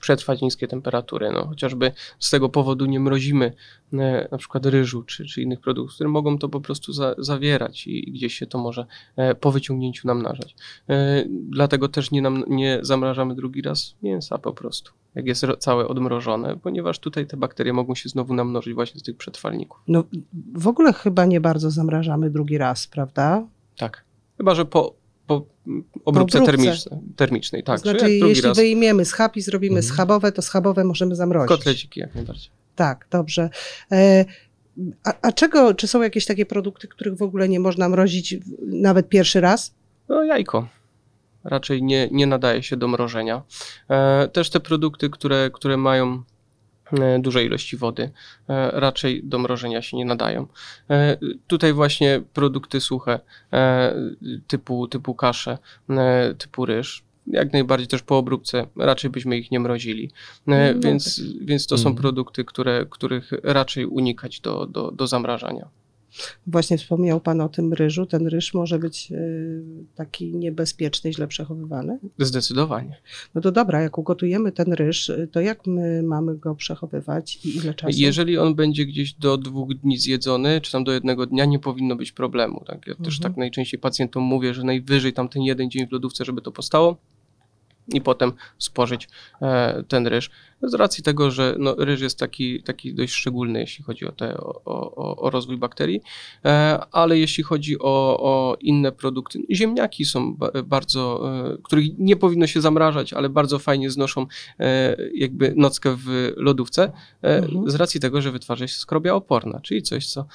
przetrwać 0.00 0.42
niskie 0.42 0.68
temperatury. 0.68 1.30
No, 1.32 1.46
chociażby 1.46 1.92
z 2.18 2.30
tego 2.30 2.48
powodu 2.48 2.86
nie 2.86 3.00
mrozimy 3.00 3.52
e, 3.92 4.28
na 4.32 4.38
przykład 4.38 4.66
ryżu 4.66 5.02
czy, 5.02 5.26
czy 5.26 5.42
innych 5.42 5.60
produktów, 5.60 5.94
które 5.94 6.10
mogą 6.10 6.38
to 6.38 6.48
po 6.48 6.60
prostu 6.60 6.92
za, 6.92 7.14
zawierać 7.18 7.86
i 7.86 8.12
gdzieś 8.12 8.34
się 8.34 8.46
to 8.46 8.58
może 8.58 8.86
e, 9.16 9.34
po 9.34 9.52
wyciągnięciu 9.52 10.08
namnażać. 10.08 10.56
E, 10.88 11.24
dlatego 11.28 11.88
też 11.88 12.10
nie, 12.10 12.22
nam, 12.22 12.44
nie 12.48 12.78
zamrażamy 12.82 13.34
drugi 13.34 13.62
raz 13.62 13.96
mięsa 14.02 14.38
po 14.38 14.52
prostu, 14.52 14.92
jak 15.14 15.26
jest 15.26 15.46
całe 15.58 15.88
odmrożone, 15.88 16.56
ponieważ 16.62 16.98
tutaj 16.98 17.26
te 17.26 17.36
bakterie 17.36 17.72
mogą 17.72 17.94
się 17.94 18.08
znowu 18.08 18.34
namnożyć 18.34 18.74
właśnie 18.74 19.00
z 19.00 19.02
tych 19.02 19.16
przetrwalników. 19.16 19.80
No, 19.88 20.04
w 20.54 20.68
ogóle 20.68 20.92
chyba 20.92 21.24
nie 21.24 21.40
bardzo 21.40 21.70
zamrażamy 21.70 22.30
drugi 22.30 22.58
raz, 22.58 22.86
prawda? 22.86 23.46
Tak. 23.76 24.04
Chyba, 24.36 24.54
że 24.54 24.64
po, 24.64 25.03
po 25.26 25.46
obróbce, 26.04 26.42
obróbce. 26.42 26.90
termicznej. 27.16 27.62
Tak, 27.62 27.80
to 27.80 27.82
znaczy, 27.90 28.10
jeśli 28.10 28.42
raz 28.48 28.56
wyjmiemy 28.56 29.04
schab 29.04 29.36
i 29.36 29.40
zrobimy 29.40 29.76
Mhm. 29.78 29.94
schabowe, 29.94 30.32
to 30.32 30.42
schabowe 30.42 30.84
możemy 30.84 31.14
zamrozić. 31.16 31.48
kotleciki 31.48 32.00
jak 32.00 32.14
najbardziej. 32.14 32.50
Tak, 32.76 33.06
dobrze. 33.10 33.50
E, 33.92 34.24
a, 35.04 35.12
a 35.22 35.32
czego, 35.32 35.74
czy 35.74 35.86
są 35.88 36.02
jakieś 36.02 36.26
takie 36.26 36.46
produkty, 36.46 36.88
których 36.88 37.16
w 37.16 37.22
ogóle 37.22 37.48
nie 37.48 37.60
można 37.60 37.88
mrozić 37.88 38.36
nawet 38.62 39.08
pierwszy 39.08 39.40
raz? 39.40 39.74
No 40.08 40.24
jajko. 40.24 40.68
Raczej 41.44 41.82
nie, 41.82 42.08
nie 42.12 42.26
nadaje 42.26 42.62
się 42.62 42.76
do 42.76 42.88
mrożenia. 42.88 43.42
E, 43.90 44.28
też 44.28 44.50
te 44.50 44.60
produkty, 44.60 45.10
które, 45.10 45.50
które 45.52 45.76
mają 45.76 46.22
e, 46.92 47.18
duże 47.18 47.44
ilości 47.44 47.76
wody, 47.76 48.10
e, 48.48 48.70
raczej 48.80 49.22
do 49.24 49.38
mrożenia 49.38 49.82
się 49.82 49.96
nie 49.96 50.04
nadają. 50.04 50.46
E, 50.90 51.16
tutaj 51.46 51.72
właśnie 51.72 52.22
produkty 52.32 52.80
suche, 52.80 53.20
typu, 54.46 54.88
typu 54.88 55.14
kasze, 55.14 55.58
typu 56.38 56.66
ryż, 56.66 57.02
jak 57.26 57.52
najbardziej 57.52 57.88
też 57.88 58.02
po 58.02 58.18
obróbce 58.18 58.66
raczej 58.76 59.10
byśmy 59.10 59.38
ich 59.38 59.50
nie 59.50 59.60
mrozili. 59.60 60.10
No 60.46 60.56
E, 60.56 60.74
tak. 60.74 60.82
Więc, 60.84 61.20
więc 61.40 61.66
to 61.66 61.78
są 61.78 61.88
Mhm. 61.88 61.96
produkty, 62.02 62.44
które, 62.44 62.86
których 62.90 63.30
raczej 63.42 63.86
unikać 63.86 64.40
do, 64.40 64.66
do, 64.66 64.90
do 64.90 65.06
zamrażania. 65.06 65.68
Właśnie 66.46 66.78
wspomniał 66.78 67.20
Pan 67.20 67.40
o 67.40 67.48
tym 67.48 67.72
ryżu. 67.72 68.06
Ten 68.06 68.26
ryż 68.26 68.54
może 68.54 68.78
być 68.78 69.12
y, 69.12 69.62
taki 69.94 70.36
niebezpieczny, 70.36 71.12
źle 71.12 71.26
przechowywany. 71.28 71.98
Zdecydowanie. 72.18 72.96
No 73.34 73.40
to 73.40 73.52
dobra, 73.52 73.82
jak 73.82 73.98
ugotujemy 73.98 74.52
ten 74.52 74.72
ryż, 74.72 75.08
y, 75.08 75.28
to 75.32 75.40
jak 75.40 75.66
my 75.66 76.02
mamy 76.02 76.38
go 76.38 76.54
przechowywać 76.54 77.46
i 77.46 77.56
ile 77.56 77.74
czasu? 77.74 77.92
Jeżeli 77.96 78.38
on 78.38 78.54
będzie 78.54 78.86
gdzieś 78.86 79.14
do 79.14 79.36
dwóch 79.36 79.74
dni 79.74 79.98
zjedzony, 79.98 80.60
czy 80.60 80.72
tam 80.72 80.84
do 80.84 80.92
jednego 80.92 81.26
dnia, 81.26 81.44
nie 81.44 81.58
powinno 81.58 81.96
być 81.96 82.12
problemu. 82.12 82.64
Tak? 82.66 82.86
Ja 82.86 82.94
też 82.94 83.16
Mhm. 83.16 83.22
tak 83.22 83.36
najczęściej 83.36 83.80
pacjentom 83.80 84.22
mówię, 84.22 84.54
że 84.54 84.64
najwyżej 84.64 85.12
tam 85.12 85.28
ten 85.28 85.42
jeden 85.42 85.70
dzień 85.70 85.86
w 85.88 85.92
lodówce, 85.92 86.24
żeby 86.24 86.42
to 86.42 86.52
postało 86.52 86.96
i 87.88 88.00
potem 88.00 88.32
spożyć 88.58 89.08
e, 89.42 89.82
ten 89.88 90.06
ryż. 90.06 90.30
Z 90.62 90.74
racji 90.74 91.04
tego, 91.04 91.30
że 91.30 91.56
no, 91.58 91.74
ryż 91.78 92.00
jest 92.00 92.18
taki, 92.18 92.62
taki 92.62 92.94
dość 92.94 93.12
szczególny, 93.12 93.60
jeśli 93.60 93.84
chodzi 93.84 94.06
o, 94.06 94.12
te, 94.12 94.36
o, 94.36 94.62
o, 94.64 95.16
o 95.16 95.30
rozwój 95.30 95.56
bakterii, 95.56 96.00
e, 96.44 96.80
ale 96.92 97.18
jeśli 97.18 97.44
chodzi 97.44 97.78
o, 97.78 98.18
o 98.20 98.56
inne 98.60 98.92
produkty, 98.92 99.38
ziemniaki 99.50 100.04
są 100.04 100.34
ba, 100.34 100.50
bardzo, 100.64 101.30
e, 101.54 101.56
których 101.62 101.98
nie 101.98 102.16
powinno 102.16 102.46
się 102.46 102.60
zamrażać, 102.60 103.12
ale 103.12 103.28
bardzo 103.28 103.58
fajnie 103.58 103.90
znoszą 103.90 104.26
jakby 105.14 105.54
nockę 105.56 105.96
w 105.98 106.32
lodówce, 106.36 106.92
Mhm. 107.22 107.70
z 107.70 107.74
racji 107.74 108.00
tego, 108.00 108.22
że 108.22 108.32
wytwarza 108.32 108.68
się 108.68 108.74
skrobia 108.74 109.14
oporna, 109.14 109.60
czyli 109.60 109.82
coś, 109.82 110.06
co 110.06 110.26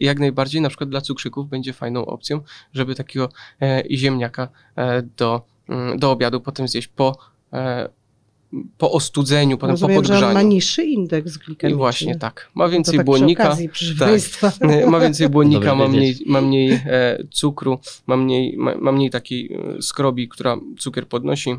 jak 0.00 0.18
najbardziej 0.18 0.60
na 0.60 0.68
przykład 0.68 0.90
dla 0.90 1.00
cukrzyków 1.00 1.48
będzie 1.48 1.72
fajną 1.72 2.06
opcją, 2.06 2.40
żeby 2.72 2.94
takiego 2.94 3.28
ziemniaka 3.90 4.48
do, 5.16 5.42
do 5.96 6.10
obiadu 6.10 6.40
potem 6.40 6.68
zjeść 6.68 6.88
po, 6.88 7.16
e, 7.52 7.88
po 8.78 8.92
ostudzeniu, 8.92 9.58
potem 9.58 9.70
Rozumiem, 9.70 10.02
po 10.02 10.08
że 10.08 10.14
on 10.14 10.20
ma 10.20 10.26
podgrzaniu. 10.26 10.48
niższy 10.48 10.82
indeks 10.84 11.36
I 11.36 11.38
glikemiczny. 11.38 11.76
właśnie 11.78 12.16
tak. 12.18 12.50
Ma 12.54 12.64
To 12.64 12.70
więcej 12.70 12.92
tak 12.96 13.00
przy 13.00 13.04
błonnika. 13.04 13.44
okazji, 13.46 13.68
proszę 13.68 13.94
tak. 14.40 14.54
Ma 14.90 15.00
więcej 15.00 15.28
błonnika, 15.34 15.74
ma 15.74 15.88
mniej, 15.88 16.00
wiedzieć. 16.00 16.26
ma 16.28 16.40
mniej 16.40 16.72
e, 16.86 17.18
cukru, 17.30 17.78
ma 18.06 18.16
mniej, 18.16 18.56
ma, 18.56 18.74
ma 18.74 18.92
mniej 18.92 19.10
takiej 19.10 19.52
e, 19.78 19.82
skrobi, 19.82 20.28
która 20.28 20.56
cukier 20.78 21.08
podnosi. 21.08 21.56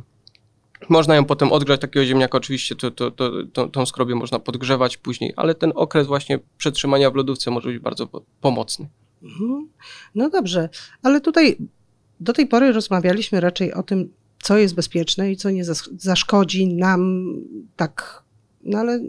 Można 0.90 1.16
ją 1.16 1.26
potem 1.26 1.52
odgrzać, 1.52 1.82
takiego 1.82 2.06
ziemniaka 2.06 2.38
oczywiście, 2.38 2.76
to, 2.76 2.92
to, 2.92 3.12
to, 3.12 3.32
to, 3.54 3.68
tą 3.68 3.86
skrobię 3.86 4.16
można 4.16 4.40
podgrzewać 4.40 4.98
później, 4.98 5.34
ale 5.36 5.56
ten 5.56 5.72
okres 5.76 6.08
właśnie 6.08 6.40
przetrzymania 6.58 7.12
w 7.12 7.16
lodówce 7.16 7.52
może 7.52 7.70
być 7.70 7.80
bardzo 7.80 8.08
po- 8.08 8.22
pomocny. 8.42 8.88
Mhm. 9.24 9.68
No 10.16 10.30
dobrze, 10.30 10.70
ale 11.04 11.22
tutaj 11.22 11.58
do 12.22 12.34
tej 12.34 12.48
pory 12.48 12.72
rozmawialiśmy 12.72 13.40
raczej 13.40 13.74
o 13.74 13.84
tym, 13.84 14.14
co 14.44 14.58
jest 14.58 14.76
bezpieczne 14.76 15.32
i 15.32 15.38
co 15.38 15.50
nie 15.50 15.66
zas- 15.66 15.90
zaszkodzi 15.98 16.68
nam 16.68 17.26
tak. 17.76 18.24
No 18.64 18.78
ale 18.80 19.00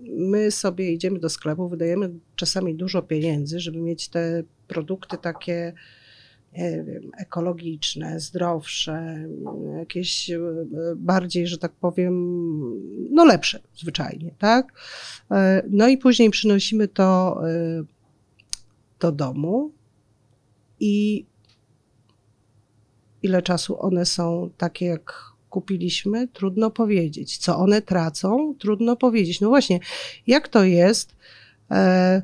my 0.00 0.50
sobie 0.50 0.92
idziemy 0.92 1.18
do 1.18 1.28
sklepu, 1.28 1.68
wydajemy 1.68 2.10
czasami 2.36 2.74
dużo 2.74 3.02
pieniędzy, 3.02 3.60
żeby 3.60 3.80
mieć 3.80 4.08
te 4.08 4.42
produkty 4.68 5.16
takie 5.18 5.72
wiem, 6.56 7.10
ekologiczne, 7.18 8.20
zdrowsze, 8.20 9.24
jakieś 9.78 10.30
e, 10.30 10.40
bardziej, 10.96 11.46
że 11.46 11.58
tak 11.58 11.72
powiem, 11.72 12.14
no 13.10 13.24
lepsze 13.24 13.60
zwyczajnie, 13.76 14.34
tak? 14.38 14.72
E, 15.30 15.62
No 15.70 15.88
i 15.88 15.98
później 15.98 16.30
przynosimy 16.30 16.88
to 16.88 17.40
e, 17.48 17.84
do 19.00 19.12
domu 19.12 19.72
i 20.80 21.24
ile 23.22 23.42
czasu 23.42 23.82
one 23.82 24.06
są 24.06 24.50
takie, 24.58 24.86
jak 24.86 25.32
kupiliśmy, 25.50 26.28
trudno 26.28 26.70
powiedzieć. 26.70 27.38
Co 27.38 27.56
one 27.58 27.82
tracą, 27.82 28.54
trudno 28.58 28.96
powiedzieć. 28.96 29.40
No 29.40 29.48
właśnie, 29.48 29.80
jak 30.26 30.48
to 30.48 30.64
jest? 30.64 31.14
E, 31.70 32.22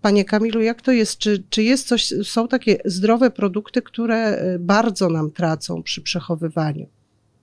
Panie 0.00 0.24
Kamilu, 0.24 0.60
jak 0.60 0.82
to 0.82 0.92
jest? 0.92 1.18
Czy, 1.18 1.42
czy 1.50 1.62
jest 1.62 1.88
coś, 1.88 2.14
są 2.24 2.48
takie 2.48 2.78
zdrowe 2.84 3.30
produkty, 3.30 3.82
które 3.82 4.16
e, 4.16 4.58
bardzo 4.58 5.08
nam 5.08 5.30
tracą 5.30 5.82
przy 5.82 6.02
przechowywaniu? 6.02 6.86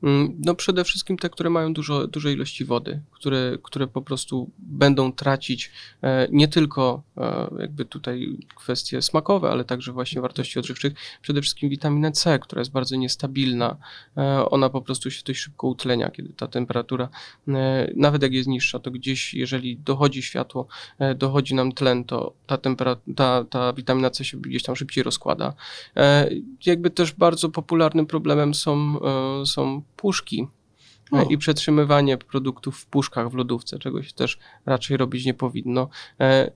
Mm, 0.03 0.35
No 0.45 0.55
przede 0.55 0.83
wszystkim 0.83 1.17
te, 1.17 1.29
które 1.29 1.49
mają 1.49 1.73
dużo, 1.73 2.07
duże 2.07 2.33
ilości 2.33 2.65
wody, 2.65 3.01
które, 3.12 3.57
które 3.63 3.88
po 3.88 4.01
prostu 4.01 4.49
będą 4.57 5.12
tracić 5.13 5.71
e, 6.01 6.27
nie 6.31 6.47
tylko 6.47 7.03
e, 7.17 7.49
jakby 7.59 7.85
tutaj 7.85 8.38
kwestie 8.55 9.01
smakowe, 9.01 9.49
ale 9.49 9.63
także 9.63 9.91
właśnie 9.91 10.21
wartości 10.21 10.59
odżywczych, 10.59 10.93
przede 11.21 11.41
wszystkim 11.41 11.69
witaminę 11.69 12.12
C, 12.12 12.39
która 12.39 12.59
jest 12.59 12.71
bardzo 12.71 12.95
niestabilna. 12.95 13.77
E, 14.17 14.49
Ona 14.49 14.69
po 14.69 14.81
prostu 14.81 15.12
się 15.12 15.23
dość 15.25 15.39
szybko 15.39 15.67
utlenia, 15.67 16.09
kiedy 16.09 16.33
ta 16.33 16.47
temperatura, 16.47 17.09
nawet 17.95 18.23
jak 18.23 18.33
jest 18.33 18.47
niższa, 18.49 18.79
to 18.79 18.91
gdzieś, 18.91 19.33
jeżeli 19.33 19.77
dochodzi 19.77 20.23
światło, 20.23 20.67
dochodzi 21.15 21.55
nam 21.55 21.71
tlen, 21.71 22.03
to 22.03 22.33
ta, 22.47 22.57
tempera- 22.57 22.95
ta, 23.15 23.43
ta 23.43 23.73
witamina 23.73 24.09
C 24.09 24.25
się 24.25 24.38
gdzieś 24.38 24.63
tam 24.63 24.75
szybciej 24.75 25.03
rozkłada. 25.03 25.53
Jakby 26.65 26.89
też 26.89 27.13
bardzo 27.13 27.49
popularnym 27.49 28.05
problemem 28.05 28.53
są, 28.53 28.99
są 29.45 29.81
puszki 30.01 30.47
e, 31.13 31.17
O. 31.17 31.23
i 31.23 31.38
przetrzymywanie 31.38 32.17
produktów 32.17 32.77
w 32.77 32.85
puszkach 32.85 33.29
w 33.29 33.33
lodówce, 33.33 33.79
czego 33.79 34.03
się 34.03 34.13
też 34.13 34.39
raczej 34.65 34.97
robić 34.97 35.25
nie 35.25 35.33
powinno. 35.33 35.89
E, 36.19 36.51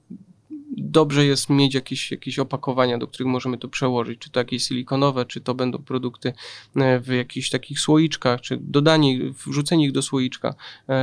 Dobrze 0.78 1.26
jest 1.26 1.50
mieć 1.50 1.74
jakieś, 1.74 2.12
jakieś 2.12 2.40
opakowania, 2.40 2.98
do 2.98 3.08
których 3.08 3.28
możemy 3.28 3.58
to 3.58 3.68
przełożyć, 3.68 4.20
czy 4.20 4.30
to 4.30 4.40
jakieś 4.40 4.68
silikonowe, 4.68 5.26
czy 5.26 5.42
to 5.42 5.56
będą 5.56 5.78
produkty 5.78 6.34
e, 6.76 7.00
w 7.00 7.08
jakichś 7.08 7.50
takich 7.50 7.80
słoiczkach, 7.80 8.42
czy 8.42 8.58
dodanie, 8.62 9.20
wrzucenie 9.48 9.86
ich 9.86 9.92
do 9.92 10.02
słoiczka, 10.02 10.56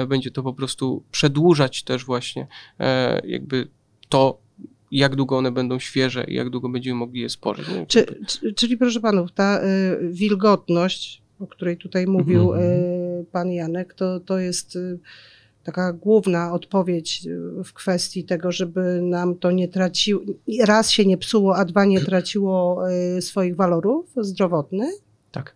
będzie 0.09 0.31
to 0.31 0.43
po 0.43 0.53
prostu 0.53 1.03
przedłużać 1.11 1.83
też 1.83 2.05
właśnie 2.05 2.47
jakby 3.25 3.69
to, 4.09 4.39
jak 4.91 5.17
długo 5.17 5.39
one 5.39 5.53
będą 5.53 5.79
świeże 5.79 6.25
i 6.25 6.35
jak 6.35 6.51
długo 6.51 6.69
będziemy 6.69 6.97
mogli 6.97 7.21
je 7.21 7.29
spożyć. 7.29 7.67
czy, 7.89 8.07
czyli 8.57 8.77
proszę 8.77 9.01
panów, 9.01 9.33
ta 9.33 9.61
y, 9.63 10.13
wilgotność, 10.13 11.23
o 11.41 11.47
której 11.47 11.77
tutaj 11.77 12.07
mówił 12.07 12.53
Mhm. 12.53 12.71
y, 12.73 13.25
pan 13.33 13.53
Janek, 13.53 13.95
to, 13.95 14.21
to 14.21 14.39
jest 14.39 14.77
y, 14.77 14.99
taka 15.65 15.93
główna 15.93 16.53
odpowiedź 16.53 17.27
y, 17.27 17.65
w 17.65 17.73
kwestii 17.73 18.25
tego, 18.25 18.53
żeby 18.53 19.01
nam 19.03 19.35
to 19.35 19.51
nie 19.51 19.69
traciło, 19.69 20.23
raz 20.67 20.91
się 20.91 21.05
nie 21.05 21.19
psuło, 21.19 21.57
a 21.57 21.65
dwa 21.65 21.85
nie 21.85 22.01
traciło 22.11 22.83
y, 22.91 23.23
swoich 23.23 23.57
walorów 23.57 24.13
zdrowotnych. 24.17 24.95
Tak. 25.33 25.55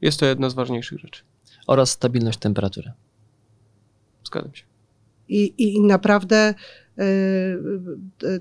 Jest 0.00 0.20
to 0.20 0.26
jedna 0.26 0.50
z 0.50 0.54
ważniejszych 0.54 0.98
rzeczy. 0.98 1.22
Oraz 1.66 1.90
stabilność 1.90 2.38
temperatury. 2.38 2.92
Zgadzam 4.24 4.54
się. 4.54 4.64
I, 5.28 5.54
i, 5.58 5.80
naprawdę 5.80 6.54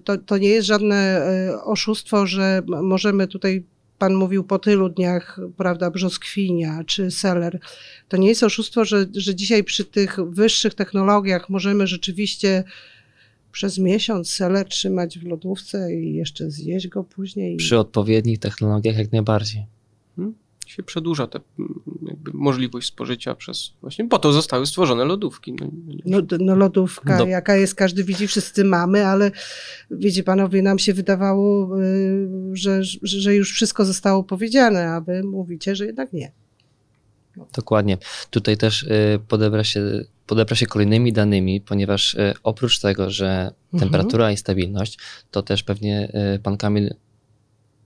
to, 0.03 0.17
to 0.17 0.37
nie 0.37 0.49
jest 0.49 0.67
żadne 0.67 1.21
oszustwo, 1.63 2.27
że 2.27 2.61
możemy 2.67 3.27
tutaj, 3.27 3.65
pan 3.99 4.13
mówił 4.13 4.43
po 4.43 4.59
tylu 4.59 4.89
dniach, 4.89 5.39
prawda, 5.57 5.91
brzoskwinia 5.91 6.83
czy 6.83 7.11
seler. 7.11 7.59
To 8.09 8.17
nie 8.17 8.27
jest 8.27 8.43
oszustwo, 8.43 8.85
że, 8.85 9.05
że 9.15 9.35
dzisiaj 9.35 9.63
przy 9.63 9.85
tych 9.85 10.17
wyższych 10.29 10.73
technologiach 10.73 11.49
możemy 11.49 11.87
rzeczywiście 11.87 12.63
przez 13.51 13.77
miesiąc 13.77 14.29
seler 14.29 14.67
trzymać 14.67 15.19
w 15.19 15.23
lodówce 15.23 15.93
i 15.93 16.13
jeszcze 16.13 16.51
zjeść 16.51 16.87
go 16.87 17.03
później. 17.03 17.57
Przy 17.57 17.79
odpowiednich 17.79 18.39
technologiach 18.39 18.97
jak 18.97 19.11
najbardziej. 19.11 19.65
Się 20.65 20.83
przedłuża 20.83 21.27
tę 21.27 21.39
mm, 21.59 21.79
jakby 22.07 22.31
możliwość 22.33 22.87
spożycia 22.87 23.35
przez 23.35 23.73
właśnie, 23.81 24.07
po 24.07 24.19
to 24.19 24.31
zostały 24.33 24.65
stworzone 24.65 25.05
lodówki. 25.05 25.53
No, 25.53 25.67
No, 26.05 26.21
no 26.39 26.55
lodówka, 26.55 27.17
No. 27.17 27.25
jaka 27.25 27.55
jest, 27.55 27.75
każdy 27.75 28.03
widzi, 28.03 28.27
wszyscy 28.27 28.63
mamy, 28.63 29.05
ale 29.05 29.31
wiecie 29.91 30.23
panowie, 30.23 30.61
nam 30.61 30.79
się 30.79 30.93
wydawało, 30.93 31.79
y, 31.81 32.27
że, 32.53 32.79
że, 33.03 33.35
już 33.35 33.51
wszystko 33.53 33.85
zostało 33.85 34.23
powiedziane, 34.23 34.89
a 34.89 35.01
wy 35.01 35.23
mówicie, 35.23 35.75
że 35.75 35.85
jednak 35.85 36.13
nie. 36.13 36.31
Dokładnie. 37.53 37.97
Tutaj 38.29 38.57
też 38.57 38.83
y, 38.83 39.19
podebra 39.27 39.63
się, 39.63 40.03
podepra 40.27 40.55
się 40.55 40.65
kolejnymi 40.65 41.13
danymi, 41.13 41.61
ponieważ 41.61 42.13
y, 42.13 42.33
oprócz 42.43 42.79
tego, 42.79 43.09
że 43.11 43.51
Mhm. 43.73 43.79
temperatura 43.91 44.31
i 44.31 44.37
stabilność, 44.37 44.97
to 45.31 45.43
też 45.43 45.63
pewnie 45.63 46.11
pan 46.43 46.57
Kamil 46.57 46.95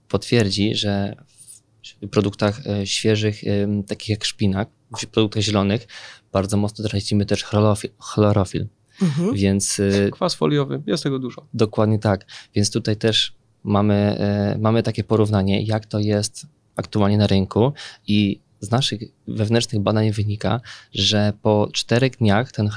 potwierdzi, 0.08 0.74
że 0.74 1.16
w 1.26 1.39
produktach 2.10 2.60
y, 2.66 2.86
świeżych, 2.86 3.44
y, 3.44 3.68
takich 3.86 4.08
jak 4.08 4.24
szpinak, 4.24 4.68
w 4.98 5.06
produktach 5.06 5.42
zielonych, 5.42 5.86
bardzo 6.32 6.56
mocno 6.56 6.88
tracimy 6.88 7.26
też 7.26 7.44
chlorofil. 7.44 7.90
chlorofil. 7.98 8.66
Mhm. 9.02 9.34
Więc 9.34 9.78
y, 9.78 10.10
Kwas 10.12 10.34
foliowy, 10.34 10.82
jest 10.86 11.02
tego 11.02 11.18
dużo. 11.18 11.46
Dokładnie 11.54 11.98
tak. 11.98 12.26
Więc 12.54 12.70
tutaj 12.70 12.96
też 12.96 13.32
mamy, 13.64 13.94
e, 13.94 14.58
mamy 14.58 14.82
takie 14.82 15.04
porównanie, 15.04 15.62
jak 15.62 15.86
to 15.86 15.98
jest 15.98 16.46
aktualnie 16.76 17.18
na 17.18 17.26
rynku 17.26 17.72
i 18.06 18.40
z 18.60 18.70
naszych 18.70 19.00
wewnętrznych 19.28 19.82
badań 19.82 20.12
wynika, 20.12 20.60
że 20.92 21.32
po 21.42 21.68
czterech 21.72 22.16
dniach 22.16 22.52
ten 22.52 22.68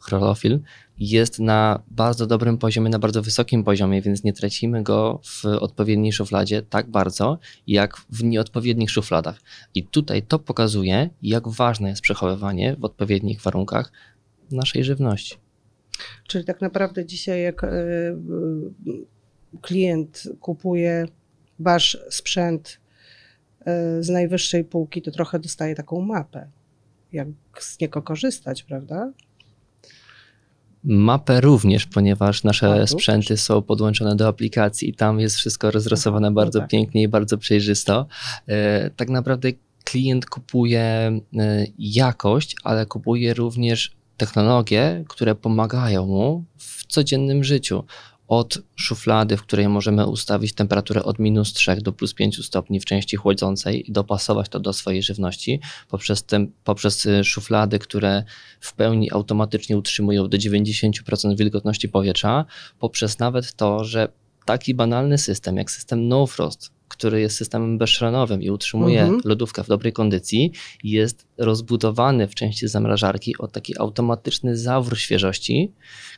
chlorofil 0.00 0.60
jest 1.00 1.38
na 1.38 1.82
bardzo 1.90 2.26
dobrym 2.26 2.58
poziomie, 2.58 2.90
na 2.90 2.98
bardzo 2.98 3.22
wysokim 3.22 3.64
poziomie, 3.64 4.02
więc 4.02 4.24
nie 4.24 4.32
tracimy 4.32 4.82
go 4.82 5.20
w 5.24 5.44
odpowiedniej 5.44 6.12
szufladzie 6.12 6.62
tak 6.62 6.90
bardzo, 6.90 7.38
jak 7.66 7.96
w 8.10 8.24
nieodpowiednich 8.24 8.90
szufladach. 8.90 9.40
I 9.74 9.86
tutaj 9.86 10.22
to 10.22 10.38
pokazuje, 10.38 11.10
jak 11.22 11.48
ważne 11.48 11.88
jest 11.88 12.02
przechowywanie 12.02 12.76
w 12.76 12.84
odpowiednich 12.84 13.40
warunkach 13.40 13.92
naszej 14.50 14.84
żywności. 14.84 15.36
Czyli 16.26 16.44
tak 16.44 16.60
naprawdę 16.60 17.06
dzisiaj, 17.06 17.42
jak 17.42 17.64
e, 17.64 17.68
klient 19.62 20.22
kupuje 20.40 21.06
wasz 21.58 21.98
sprzęt 22.10 22.80
e, 23.60 24.02
z 24.02 24.08
najwyższej 24.08 24.64
półki, 24.64 25.02
to 25.02 25.10
trochę 25.10 25.38
dostaje 25.38 25.74
taką 25.74 26.00
mapę, 26.00 26.50
jak 27.12 27.28
z 27.58 27.80
niego 27.80 28.02
korzystać, 28.02 28.62
prawda? 28.62 29.12
Mapę 30.90 31.40
również, 31.40 31.86
ponieważ 31.86 32.44
nasze 32.44 32.82
A, 32.82 32.86
sprzęty 32.86 33.36
są 33.36 33.62
podłączone 33.62 34.16
do 34.16 34.28
aplikacji 34.28 34.88
i 34.90 34.94
tam 34.94 35.20
jest 35.20 35.36
wszystko 35.36 35.70
rozrysowane 35.70 36.30
bardzo 36.30 36.58
no 36.58 36.62
tak. 36.62 36.70
pięknie 36.70 37.02
i 37.02 37.08
bardzo 37.08 37.38
przejrzysto. 37.38 38.06
E, 38.46 38.90
tak 38.90 39.08
naprawdę 39.08 39.48
klient 39.84 40.26
kupuje 40.26 41.12
jakość, 41.78 42.56
ale 42.64 42.86
kupuje 42.86 43.34
również 43.34 43.96
technologie, 44.16 45.04
które 45.08 45.34
pomagają 45.34 46.06
mu 46.06 46.44
w 46.58 46.86
codziennym 46.86 47.44
życiu. 47.44 47.84
Od 48.28 48.58
szuflady, 48.76 49.36
w 49.36 49.42
której 49.42 49.68
możemy 49.68 50.06
ustawić 50.06 50.52
temperaturę 50.52 51.02
od 51.02 51.18
minus 51.18 51.52
3 51.52 51.76
do 51.76 51.92
plus 51.92 52.14
5 52.14 52.44
stopni 52.44 52.80
w 52.80 52.84
części 52.84 53.16
chłodzącej 53.16 53.90
i 53.90 53.92
dopasować 53.92 54.48
to 54.48 54.60
do 54.60 54.72
swojej 54.72 55.02
żywności, 55.02 55.60
poprzez, 55.88 56.24
ten, 56.24 56.52
poprzez 56.64 57.06
y, 57.06 57.24
szuflady, 57.24 57.78
które 57.78 58.24
w 58.60 58.74
pełni 58.74 59.12
automatycznie 59.12 59.78
utrzymują 59.78 60.28
do 60.28 60.38
90% 60.38 61.36
wilgotności 61.36 61.88
powietrza, 61.88 62.44
poprzez 62.78 63.18
nawet 63.18 63.54
to, 63.54 63.84
że 63.84 64.08
taki 64.44 64.74
banalny 64.74 65.18
system 65.18 65.56
jak 65.56 65.70
system 65.70 66.08
No 66.08 66.26
Frost, 66.26 66.70
który 66.88 67.20
jest 67.20 67.36
systemem 67.36 67.78
bezszranowym 67.78 68.42
i 68.42 68.50
utrzymuje 68.50 69.02
mhm. 69.02 69.20
lodówkę 69.24 69.64
w 69.64 69.68
dobrej 69.68 69.92
kondycji, 69.92 70.52
jest 70.84 71.26
rozbudowany 71.38 72.28
w 72.28 72.34
części 72.34 72.68
zamrażarki 72.68 73.38
o 73.38 73.48
taki 73.48 73.78
automatyczny 73.78 74.56
zawór 74.56 74.98
świeżości, 74.98 75.72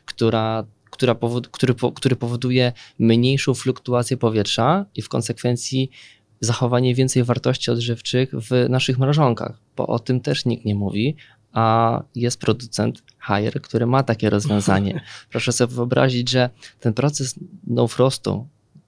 która 0.05 0.65
która 0.91 1.15
powod, 1.15 1.47
który, 1.47 1.75
który 1.95 2.15
powoduje 2.15 2.73
mniejszą 2.99 3.53
fluktuację 3.53 4.17
powietrza 4.17 4.85
i 4.95 5.01
w 5.01 5.09
konsekwencji 5.09 5.91
zachowanie 6.39 6.95
więcej 6.95 7.23
wartości 7.23 7.71
odżywczych 7.71 8.31
w 8.33 8.69
naszych 8.69 8.99
mrożonkach, 8.99 9.59
bo 9.77 9.87
o 9.87 9.99
tym 9.99 10.19
też 10.19 10.45
nikt 10.45 10.65
nie 10.65 10.75
mówi, 10.75 11.15
a 11.53 12.03
jest 12.15 12.39
producent 12.39 13.03
Haier, 13.17 13.61
który 13.61 13.85
ma 13.85 14.03
takie 14.03 14.29
rozwiązanie. 14.29 15.01
Proszę 15.31 15.51
sobie 15.51 15.75
wyobrazić, 15.75 16.29
że 16.29 16.49
ten 16.79 16.93
proces 16.93 17.35
no 17.67 17.87
frostu 17.87 18.47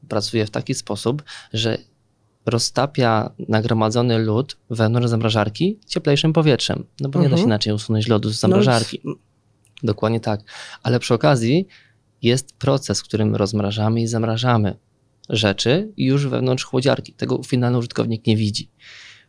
pracuje 0.10 0.46
w 0.46 0.50
taki 0.50 0.74
sposób, 0.74 1.24
że 1.54 1.78
roztapia 2.46 3.32
nagromadzony 3.50 4.20
lód 4.20 4.58
wewnątrz 4.70 5.08
zamrażarki 5.08 5.80
cieplejszym 5.88 6.34
powietrzem, 6.34 6.84
no 7.00 7.10
bo 7.10 7.20
nie 7.20 7.26
da 7.26 7.30
się 7.30 7.34
mhm. 7.34 7.50
inaczej 7.50 7.74
usunąć 7.74 8.08
lodu 8.08 8.30
z 8.30 8.39
zamrażarki. 8.39 9.02
No, 9.04 9.13
Dokładnie 9.84 10.20
tak. 10.20 10.39
Ale 10.84 11.00
przy 11.00 11.13
okazji 11.13 11.68
jest 12.23 12.53
proces, 12.53 13.01
w 13.01 13.03
którym 13.03 13.36
rozmrażamy 13.36 14.01
i 14.01 14.07
zamrażamy 14.07 14.75
rzeczy 15.29 15.91
już 15.97 16.27
wewnątrz 16.27 16.63
chłodziarki. 16.63 17.13
Tego 17.13 17.43
finalny 17.43 17.77
użytkownik 17.77 18.27
nie 18.27 18.38
widzi. 18.38 18.69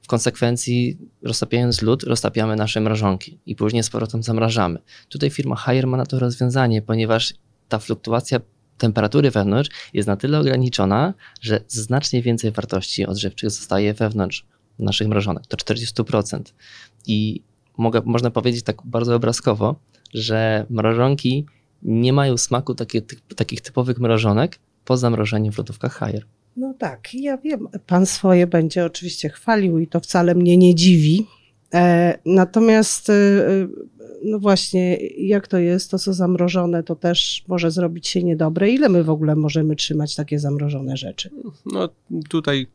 W 0.03 0.07
konsekwencji, 0.07 0.99
roztapiając 1.23 1.83
lód, 1.83 2.03
roztapiamy 2.03 2.57
nasze 2.57 2.81
mrażonki 2.81 3.39
i 3.47 3.57
później 3.57 3.83
z 3.83 3.91
powrotem 3.91 4.23
zamrażamy. 4.23 4.79
Tutaj 5.09 5.31
firma 5.31 5.57
Haier 5.57 5.87
ma 5.87 5.97
na 5.97 6.07
to 6.07 6.19
rozwiązanie, 6.19 6.83
ponieważ 6.83 7.35
ta 7.69 7.79
fluktuacja 7.79 8.41
temperatury 8.79 9.31
wewnątrz 9.31 9.71
jest 9.93 10.09
na 10.09 10.17
tyle 10.17 10.41
ograniczona, 10.41 11.15
że 11.41 11.61
znacznie 11.69 12.23
więcej 12.23 12.51
wartości 12.51 13.07
odżywczych 13.07 13.51
zostaje 13.51 13.95
wewnątrz 13.95 14.47
naszych 14.79 15.09
mrożonek, 15.09 15.45
do 15.49 15.57
40%. 15.57 16.43
I 17.07 17.43
mogę, 17.77 18.03
można 18.05 18.31
powiedzieć 18.31 18.63
tak 18.63 18.77
bardzo 18.85 19.15
obrazkowo, 19.15 19.77
że 20.15 20.67
mrożonki 20.71 21.47
nie 21.85 22.13
mają 22.13 22.37
smaku 22.37 22.75
takie, 22.75 23.03
ty, 23.03 23.17
takich 23.37 23.61
typowych 23.61 23.99
mrożonek 23.99 24.59
po 24.85 24.97
zamrożeniu 24.97 25.53
w 25.53 25.59
lodówkach 25.59 25.93
Haier. 25.93 26.25
No 26.57 26.75
tak, 26.79 27.15
ja 27.15 27.39
wiem. 27.39 27.69
Pan 27.87 28.07
swoje 28.07 28.47
będzie 28.47 28.85
oczywiście 28.85 29.29
chwalił 29.29 29.79
i 29.79 29.87
to 29.87 30.01
wcale 30.01 30.35
mnie 30.35 30.57
nie 30.57 30.75
dziwi. 30.75 31.27
E, 31.75 32.19
natomiast 32.27 33.11
e, 33.11 33.13
no 34.25 34.39
właśnie, 34.39 34.97
jak 35.19 35.49
to 35.49 35.59
jest, 35.59 35.91
to 35.91 35.99
co 35.99 36.13
zamrożone, 36.13 36.83
to 36.83 36.97
też 36.97 37.45
może 37.49 37.71
zrobić 37.71 38.09
się 38.09 38.23
niedobre. 38.23 38.71
Ile 38.71 38.89
my 38.89 39.05
w 39.05 39.11
ogóle 39.11 39.37
możemy 39.37 39.77
trzymać 39.77 40.15
takie 40.15 40.39
zamrożone 40.39 40.97
rzeczy? 40.97 41.31
No 41.73 41.89
tutaj 42.29 42.67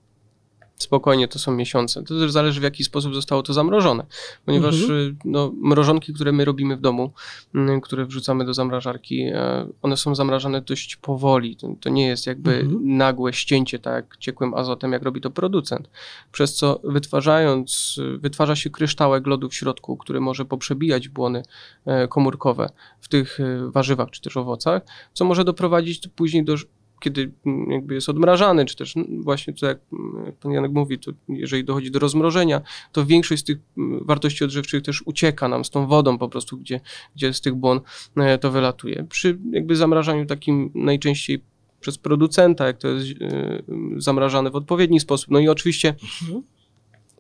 spokojnie 0.80 1.28
to 1.28 1.40
są 1.40 1.52
miesiące. 1.52 2.04
To 2.04 2.20
też 2.20 2.32
zależy 2.32 2.60
w 2.60 2.64
jaki 2.64 2.84
sposób 2.84 3.16
zostało 3.16 3.44
to 3.44 3.54
zamrożone, 3.54 4.06
ponieważ 4.46 4.82
mhm. 4.82 5.00
Y, 5.00 5.16
no, 5.26 5.52
mrożonki, 5.62 6.14
które 6.14 6.32
my 6.32 6.46
robimy 6.46 6.78
w 6.78 6.82
domu, 6.82 7.12
mm, 7.56 7.82
które 7.82 8.06
wrzucamy 8.06 8.46
do 8.46 8.54
zamrażarki, 8.54 9.22
e, 9.22 9.68
one 9.82 9.98
są 9.98 10.16
zamrażane 10.16 10.62
dość 10.62 10.96
powoli. 10.96 11.56
To, 11.56 11.68
to 11.80 11.90
nie 11.90 12.08
jest 12.08 12.28
jakby 12.28 12.56
mhm. 12.56 12.98
nagłe 12.98 13.34
ścięcie, 13.34 13.80
tak 13.80 14.18
ciekłym 14.18 14.54
azotem, 14.54 14.92
jak 14.92 15.04
robi 15.04 15.22
to 15.22 15.30
producent. 15.30 15.90
Przez 16.32 16.56
co 16.56 16.80
wytwarzając, 16.84 18.00
wytwarza 18.18 18.56
się 18.56 18.70
kryształek 18.70 19.28
lodu 19.28 19.50
w 19.50 19.56
środku, 19.56 19.98
który 19.98 20.22
może 20.22 20.46
poprzebijać 20.46 21.10
błony 21.10 21.44
e, 21.86 22.08
komórkowe 22.08 22.70
w 23.02 23.08
tych 23.08 23.40
e, 23.40 23.72
warzywach 23.72 24.10
czy 24.10 24.22
też 24.22 24.38
owocach, 24.38 24.82
co 25.14 25.26
może 25.26 25.44
doprowadzić 25.44 26.08
później 26.16 26.44
do 26.44 26.56
kiedy 27.00 27.32
jakby 27.68 27.94
jest 27.94 28.10
odmrażany, 28.10 28.66
czy 28.66 28.76
też 28.76 28.96
właśnie 29.20 29.54
to 29.54 29.66
jak, 29.66 29.80
jak 30.26 30.36
pan 30.36 30.52
Janek 30.52 30.72
mówi, 30.72 31.00
to 31.00 31.12
jeżeli 31.30 31.64
dochodzi 31.64 31.92
do 31.92 32.00
rozmrożenia, 32.00 32.62
to 32.92 33.06
większość 33.06 33.42
z 33.42 33.44
tych 33.44 33.58
wartości 34.02 34.44
odżywczych 34.44 34.84
też 34.84 35.04
ucieka 35.06 35.48
nam 35.48 35.66
z 35.66 35.70
tą 35.70 35.88
wodą 35.88 36.18
po 36.18 36.30
prostu, 36.30 36.58
gdzie, 36.58 36.80
gdzie 37.16 37.34
z 37.34 37.42
tych 37.42 37.56
błon 37.56 37.82
e, 38.18 38.38
to 38.38 38.52
wylatuje. 38.52 39.06
Przy 39.10 39.40
jakby 39.52 39.76
zamrażaniu 39.76 40.26
takim 40.26 40.72
najczęściej 40.76 41.42
przez 41.80 41.98
producenta, 41.98 42.68
jak 42.68 42.78
to 42.78 42.88
jest 42.88 43.22
e, 43.22 43.62
zamrażane 43.98 44.52
w 44.52 44.56
odpowiedni 44.56 45.00
sposób. 45.00 45.32
No 45.32 45.40
i 45.40 45.48
oczywiście 45.48 45.96
mhm 46.22 46.44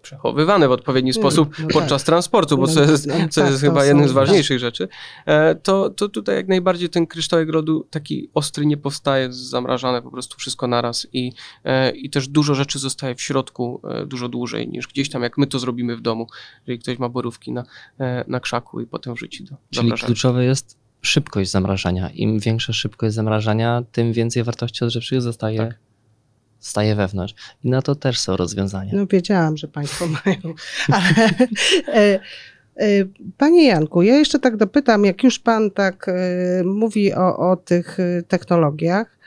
przechowywane 0.09 0.67
w 0.67 0.71
odpowiedni 0.71 1.13
hmm, 1.13 1.21
sposób 1.21 1.59
no 1.59 1.67
podczas 1.67 2.01
tak. 2.01 2.05
transportu, 2.05 2.57
bo 2.57 2.65
no, 2.65 2.73
co 2.73 2.81
jest, 2.81 3.07
no, 3.07 3.13
co 3.29 3.41
tak, 3.41 3.49
jest 3.49 3.63
chyba 3.63 3.85
jednym 3.85 4.07
z 4.07 4.11
ważniejszych 4.11 4.59
rzeczy, 4.59 4.87
e, 5.25 5.55
to, 5.55 5.89
to 5.89 6.09
tutaj 6.09 6.35
jak 6.35 6.47
najbardziej 6.47 6.89
ten 6.89 7.07
kryształek 7.07 7.49
lodu 7.49 7.87
taki 7.89 8.29
ostry 8.33 8.65
nie 8.65 8.77
powstaje, 8.77 9.27
zamrażane 9.31 10.01
po 10.01 10.11
prostu 10.11 10.37
wszystko 10.37 10.67
naraz 10.67 11.07
i, 11.13 11.33
e, 11.63 11.91
i 11.91 12.09
też 12.09 12.27
dużo 12.27 12.55
rzeczy 12.55 12.79
zostaje 12.79 13.15
w 13.15 13.21
środku 13.21 13.81
e, 13.83 14.05
dużo 14.05 14.29
dłużej 14.29 14.67
niż 14.67 14.87
gdzieś 14.87 15.09
tam, 15.09 15.23
jak 15.23 15.37
my 15.37 15.47
to 15.47 15.59
zrobimy 15.59 15.95
w 15.95 16.01
domu, 16.01 16.27
jeżeli 16.67 16.79
ktoś 16.79 16.99
ma 16.99 17.09
borówki 17.09 17.51
na, 17.51 17.63
na 18.27 18.39
krzaku 18.39 18.81
i 18.81 18.87
potem 18.87 19.13
wrzuci 19.13 19.43
do 19.43 19.55
Czyli 19.73 19.91
kluczowe 19.91 20.45
jest 20.45 20.77
szybkość 21.01 21.51
zamrażania. 21.51 22.09
Im 22.09 22.39
większa 22.39 22.73
szybkość 22.73 23.15
zamrażania, 23.15 23.83
tym 23.91 24.13
więcej 24.13 24.43
wartości 24.43 24.85
odżywczych 24.85 25.21
zostaje 25.21 25.57
tak 25.57 25.88
staje 26.59 26.95
wewnątrz. 26.95 27.33
I 27.63 27.69
na 27.69 27.81
to 27.81 27.95
też 27.95 28.19
są 28.19 28.37
rozwiązania. 28.37 28.91
No 28.95 29.07
wiedziałam, 29.07 29.57
że 29.57 29.67
Państwo 29.67 30.05
mają. 30.25 30.53
Ale, 30.91 31.29
e, 31.87 32.19
e, 32.75 33.05
Panie 33.37 33.67
Janku, 33.67 34.01
ja 34.01 34.15
jeszcze 34.15 34.39
tak 34.39 34.57
dopytam, 34.57 35.05
jak 35.05 35.23
już 35.23 35.39
Pan 35.39 35.71
tak 35.71 36.07
e, 36.09 36.13
mówi 36.63 37.13
o, 37.13 37.51
o 37.51 37.55
tych 37.55 37.97
technologiach, 38.27 39.17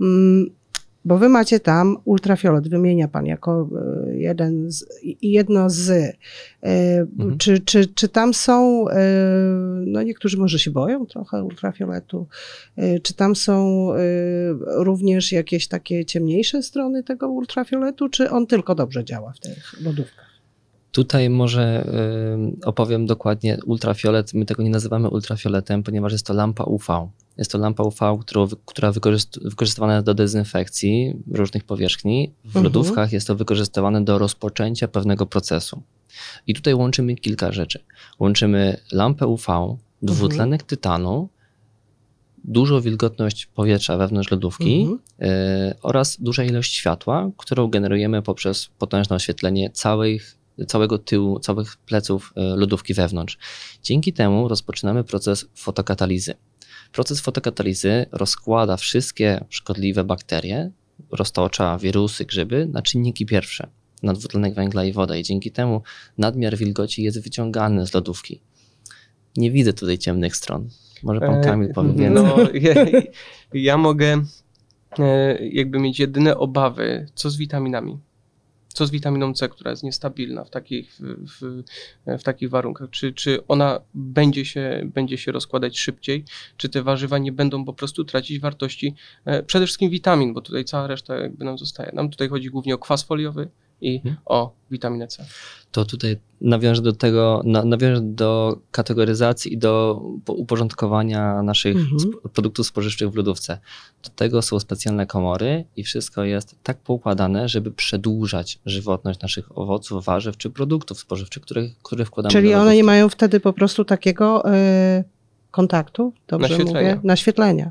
mm, 0.00 0.59
bo 1.04 1.18
wy 1.18 1.28
macie 1.28 1.60
tam 1.60 1.96
ultrafiolet, 2.04 2.68
wymienia 2.68 3.08
pan 3.08 3.26
jako 3.26 3.68
e, 4.08 4.16
jeden 4.16 4.70
z, 4.70 4.86
jedno 5.22 5.70
z. 5.70 5.90
E, 5.90 6.16
mhm. 7.00 7.38
Czy, 7.38 7.58
czy, 7.58 7.86
czy 7.86 8.08
tam 8.08 8.34
są, 8.34 8.88
e, 8.88 8.96
no 9.86 10.02
niektórzy 10.02 10.38
może 10.38 10.58
się 10.58 10.70
boją 10.70 11.06
trochę 11.06 11.44
ultrafioletu, 11.44 12.26
czy 13.02 13.14
tam 13.14 13.36
są 13.36 13.88
również 14.66 15.32
jakieś 15.32 15.68
takie 15.68 16.04
ciemniejsze 16.04 16.62
strony 16.62 17.02
tego 17.02 17.28
ultrafioletu, 17.28 18.08
czy 18.08 18.30
on 18.30 18.46
tylko 18.46 18.74
dobrze 18.74 19.04
działa 19.04 19.32
w 19.32 19.40
tych 19.40 19.82
lodówkach? 19.82 20.30
Tutaj 20.92 21.30
może 21.30 21.84
opowiem 22.64 23.06
dokładnie 23.06 23.58
ultrafiolet. 23.66 24.34
My 24.34 24.44
tego 24.44 24.62
nie 24.62 24.70
nazywamy 24.70 25.08
ultrafioletem, 25.08 25.82
ponieważ 25.82 26.12
jest 26.12 26.26
to 26.26 26.34
lampa 26.34 26.64
UV. 26.64 27.08
Jest 27.40 27.52
to 27.52 27.58
lampa 27.58 27.82
UV, 27.82 28.18
którą, 28.20 28.48
która 28.66 28.92
wykorzystywana 29.42 29.94
jest 29.94 30.06
do 30.06 30.14
dezynfekcji 30.14 31.14
różnych 31.30 31.64
powierzchni. 31.64 32.32
W 32.44 32.46
mhm. 32.46 32.64
lodówkach 32.64 33.12
jest 33.12 33.26
to 33.26 33.36
wykorzystywane 33.36 34.04
do 34.04 34.18
rozpoczęcia 34.18 34.88
pewnego 34.88 35.26
procesu. 35.26 35.82
I 36.46 36.54
tutaj 36.54 36.74
łączymy 36.74 37.16
kilka 37.16 37.52
rzeczy. 37.52 37.84
Łączymy 38.18 38.80
lampę 38.92 39.26
UV, 39.26 39.76
dwutlenek 40.02 40.60
mhm. 40.60 40.68
tytanu, 40.68 41.28
dużą 42.44 42.80
wilgotność 42.80 43.46
powietrza 43.46 43.96
wewnątrz 43.96 44.30
lodówki 44.30 44.80
mhm. 44.80 44.98
y, 45.20 45.74
oraz 45.82 46.20
duża 46.20 46.44
ilość 46.44 46.74
światła, 46.74 47.30
którą 47.36 47.68
generujemy 47.68 48.22
poprzez 48.22 48.70
potężne 48.78 49.16
oświetlenie 49.16 49.70
całych 49.70 50.40
całego 50.66 50.98
tyłu, 50.98 51.38
całych 51.38 51.76
pleców 51.76 52.32
e, 52.36 52.40
lodówki 52.42 52.94
wewnątrz. 52.94 53.38
Dzięki 53.82 54.12
temu 54.12 54.48
rozpoczynamy 54.48 55.04
proces 55.04 55.46
fotokatalizy. 55.54 56.34
Proces 56.92 57.20
fotokatalizy 57.20 58.06
rozkłada 58.12 58.76
wszystkie 58.76 59.44
szkodliwe 59.48 60.04
bakterie, 60.04 60.70
roztocza, 61.10 61.78
wirusy, 61.78 62.24
grzyby 62.24 62.68
na 62.72 62.82
czynniki 62.82 63.26
pierwsze, 63.26 63.68
na 64.02 64.12
dwutlenek 64.12 64.54
węgla 64.54 64.84
i 64.84 64.92
wodę 64.92 65.20
i 65.20 65.22
dzięki 65.22 65.50
temu 65.50 65.82
nadmiar 66.18 66.56
wilgoci 66.56 67.02
jest 67.02 67.22
wyciągany 67.22 67.86
z 67.86 67.94
lodówki. 67.94 68.40
Nie 69.36 69.50
widzę 69.50 69.72
tutaj 69.72 69.98
ciemnych 69.98 70.36
stron. 70.36 70.68
Może 71.02 71.20
pan 71.20 71.34
E, 71.34 71.40
Kamil 71.40 71.72
powie 71.72 71.92
więcej. 71.92 72.24
No, 72.24 72.36
ja, 72.68 72.74
ja 73.52 73.76
mogę 73.76 74.24
e, 74.98 75.38
jakby 75.48 75.78
mieć 75.78 75.98
jedyne 75.98 76.36
obawy, 76.36 77.06
co 77.14 77.30
z 77.30 77.36
witaminami. 77.36 77.98
Co 78.80 78.86
z 78.86 78.90
witaminą 78.90 79.34
C, 79.34 79.48
która 79.48 79.70
jest 79.70 79.82
niestabilna 79.82 80.44
w 80.44 80.50
takich, 80.50 81.00
w, 81.00 81.62
w, 82.18 82.22
takich 82.22 82.50
warunkach? 82.50 82.90
Czy, 82.90 83.12
czy 83.12 83.46
ona 83.46 83.80
będzie 83.94 84.44
się, 84.44 84.82
będzie 84.94 85.18
się 85.18 85.32
rozkładać 85.32 85.78
szybciej? 85.78 86.24
Czy 86.56 86.68
te 86.68 86.82
warzywa 86.82 87.18
nie 87.18 87.32
będą 87.32 87.64
po 87.64 87.72
prostu 87.72 88.04
tracić 88.04 88.40
wartości? 88.40 88.94
E, 89.24 89.42
Przede 89.42 89.66
wszystkim 89.66 89.90
witamin, 89.90 90.34
bo 90.34 90.40
tutaj 90.40 90.64
cała 90.64 90.86
reszta 90.86 91.16
jakby 91.16 91.44
nam 91.44 91.58
zostaje. 91.58 91.92
Nam 91.94 92.10
tutaj 92.10 92.28
chodzi 92.28 92.50
głównie 92.50 92.74
o 92.74 92.78
kwas 92.78 93.02
foliowy 93.02 93.48
i 93.80 93.96
Mhm. 93.96 94.16
o 94.26 94.52
witaminę 94.70 95.06
C. 95.08 95.24
to 95.72 95.84
tutaj 95.84 96.16
nawiążę 96.40 96.82
do 96.82 96.92
tego, 96.92 97.42
na, 97.44 97.64
nawiążę 97.64 98.00
do 98.02 98.58
kategoryzacji 98.70 99.52
i 99.52 99.58
do 99.58 100.02
po- 100.24 100.32
uporządkowania 100.32 101.42
naszych 101.42 101.76
Mhm. 101.76 101.96
sp- 102.04 102.16
produktów 102.32 102.66
spożywczych 102.66 103.10
w 103.10 103.14
lodówce. 103.16 103.58
Do 104.04 104.10
tego 104.10 104.42
są 104.42 104.60
specjalne 104.60 105.06
komory 105.06 105.64
i 105.76 105.84
wszystko 105.84 106.24
jest 106.24 106.54
tak 106.62 106.78
poukładane, 106.78 107.48
żeby 107.48 107.70
przedłużać 107.72 108.58
żywotność 108.66 109.20
naszych 109.20 109.58
owoców, 109.58 110.04
warzyw 110.04 110.36
czy 110.36 110.50
produktów 110.50 110.98
spożywczych, 111.00 111.42
które, 111.42 111.62
które 111.82 112.04
wkładamy 112.04 112.32
Czyli 112.32 112.50
do 112.50 112.60
one 112.60 112.76
nie 112.76 112.84
mają 112.84 113.08
wtedy 113.08 113.40
po 113.40 113.52
prostu 113.52 113.84
takiego 113.84 114.54
y, 114.54 115.04
kontaktu, 115.50 116.12
dobrze 116.28 116.48
Naświetlenia. 116.48 116.94
mówię? 116.94 117.00
Naświetlenia. 117.08 117.70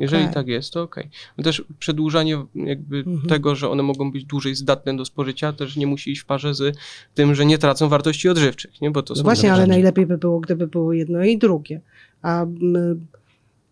Jeżeli 0.00 0.22
Okej. 0.22 0.34
tak 0.34 0.48
jest, 0.48 0.72
to 0.72 0.82
okej. 0.82 1.10
Też 1.44 1.64
przedłużanie 1.78 2.36
jakby 2.54 2.96
Mhm. 2.96 3.20
tego, 3.28 3.54
że 3.54 3.70
one 3.70 3.82
mogą 3.82 4.12
być 4.12 4.24
dłużej 4.24 4.54
zdatne 4.54 4.96
do 4.96 5.04
spożycia, 5.04 5.52
też 5.52 5.76
nie 5.76 5.86
musi 5.86 6.10
iść 6.12 6.20
w 6.22 6.26
parze 6.26 6.54
z 6.54 6.76
tym, 7.14 7.34
że 7.34 7.46
nie 7.46 7.58
tracą 7.58 7.88
wartości 7.88 8.28
odżywczych, 8.28 8.80
nie? 8.80 8.90
Bo 8.90 9.02
to 9.02 9.14
No 9.14 9.16
są 9.18 9.22
właśnie, 9.22 9.52
ale 9.52 9.66
najlepiej 9.66 10.06
by 10.06 10.18
było, 10.18 10.40
gdyby 10.40 10.66
było 10.66 10.92
jedno 10.92 11.24
i 11.24 11.38
drugie. 11.38 11.80
A 12.22 12.46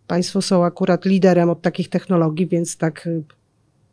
Państwo 0.06 0.42
są 0.42 0.64
akurat 0.64 1.04
liderem 1.04 1.50
od 1.50 1.62
takich 1.62 1.88
technologii, 1.88 2.46
więc 2.46 2.76
tak 2.76 3.06
y, 3.06 3.22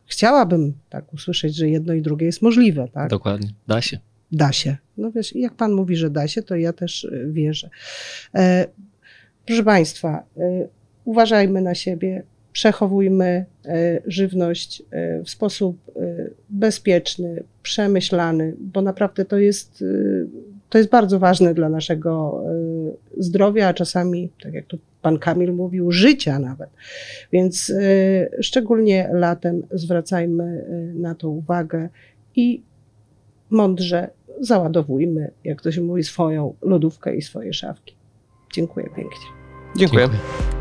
chciałabym 0.06 0.74
tak 0.90 1.14
usłyszeć, 1.14 1.56
że 1.56 1.70
jedno 1.70 1.94
i 1.94 2.02
drugie 2.02 2.26
jest 2.26 2.42
możliwe, 2.42 2.88
tak? 2.94 3.10
Dokładnie, 3.10 3.50
da 3.68 3.82
się. 3.82 4.00
Da 4.32 4.52
się. 4.52 4.78
No 4.98 5.12
wiesz, 5.12 5.36
i 5.36 5.40
jak 5.42 5.54
Pan 5.54 5.74
mówi, 5.74 5.96
że 5.96 6.10
da 6.10 6.28
się, 6.28 6.44
to 6.44 6.56
ja 6.56 6.74
też 6.74 7.04
y, 7.04 7.30
wierzę. 7.32 7.70
E, 8.36 8.68
proszę 9.46 9.64
Państwa, 9.64 10.24
y, 10.38 10.70
uważajmy 11.10 11.62
na 11.62 11.76
siebie, 11.76 12.24
przechowujmy 12.52 13.46
e, 13.66 14.02
żywność 14.06 14.84
e, 14.92 15.24
w 15.24 15.30
sposób 15.30 15.78
e, 15.88 16.30
bezpieczny, 16.50 17.44
przemyślany, 17.64 18.54
bo 18.60 18.82
naprawdę 18.82 19.26
to 19.26 19.38
jest, 19.38 19.84
to 20.70 20.78
jest 20.78 20.90
bardzo 20.90 21.20
ważne 21.20 21.54
dla 21.54 21.70
naszego 21.70 22.44
zdrowia, 23.18 23.68
a 23.68 23.74
czasami, 23.74 24.30
tak 24.44 24.54
jak 24.54 24.66
tu 24.66 24.78
Pan 25.02 25.20
Kamil 25.20 25.54
mówił, 25.54 25.92
życia 25.92 26.40
nawet. 26.40 26.70
Więc 27.32 27.74
szczególnie 28.42 29.10
latem 29.14 29.62
zwracajmy 29.72 30.66
na 30.96 31.16
to 31.16 31.30
uwagę 31.30 31.90
i 32.36 32.64
mądrze 33.50 34.10
załadowujmy, 34.40 35.32
jak 35.44 35.62
to 35.62 35.72
się 35.72 35.82
mówi, 35.82 36.04
swoją 36.04 36.54
lodówkę 36.62 37.16
i 37.16 37.22
swoje 37.22 37.54
szafki. 37.54 37.96
Dziękuję 38.54 38.86
pięknie. 38.86 39.28
Dziękuję. 39.78 40.02
Dziękuję. 40.02 40.59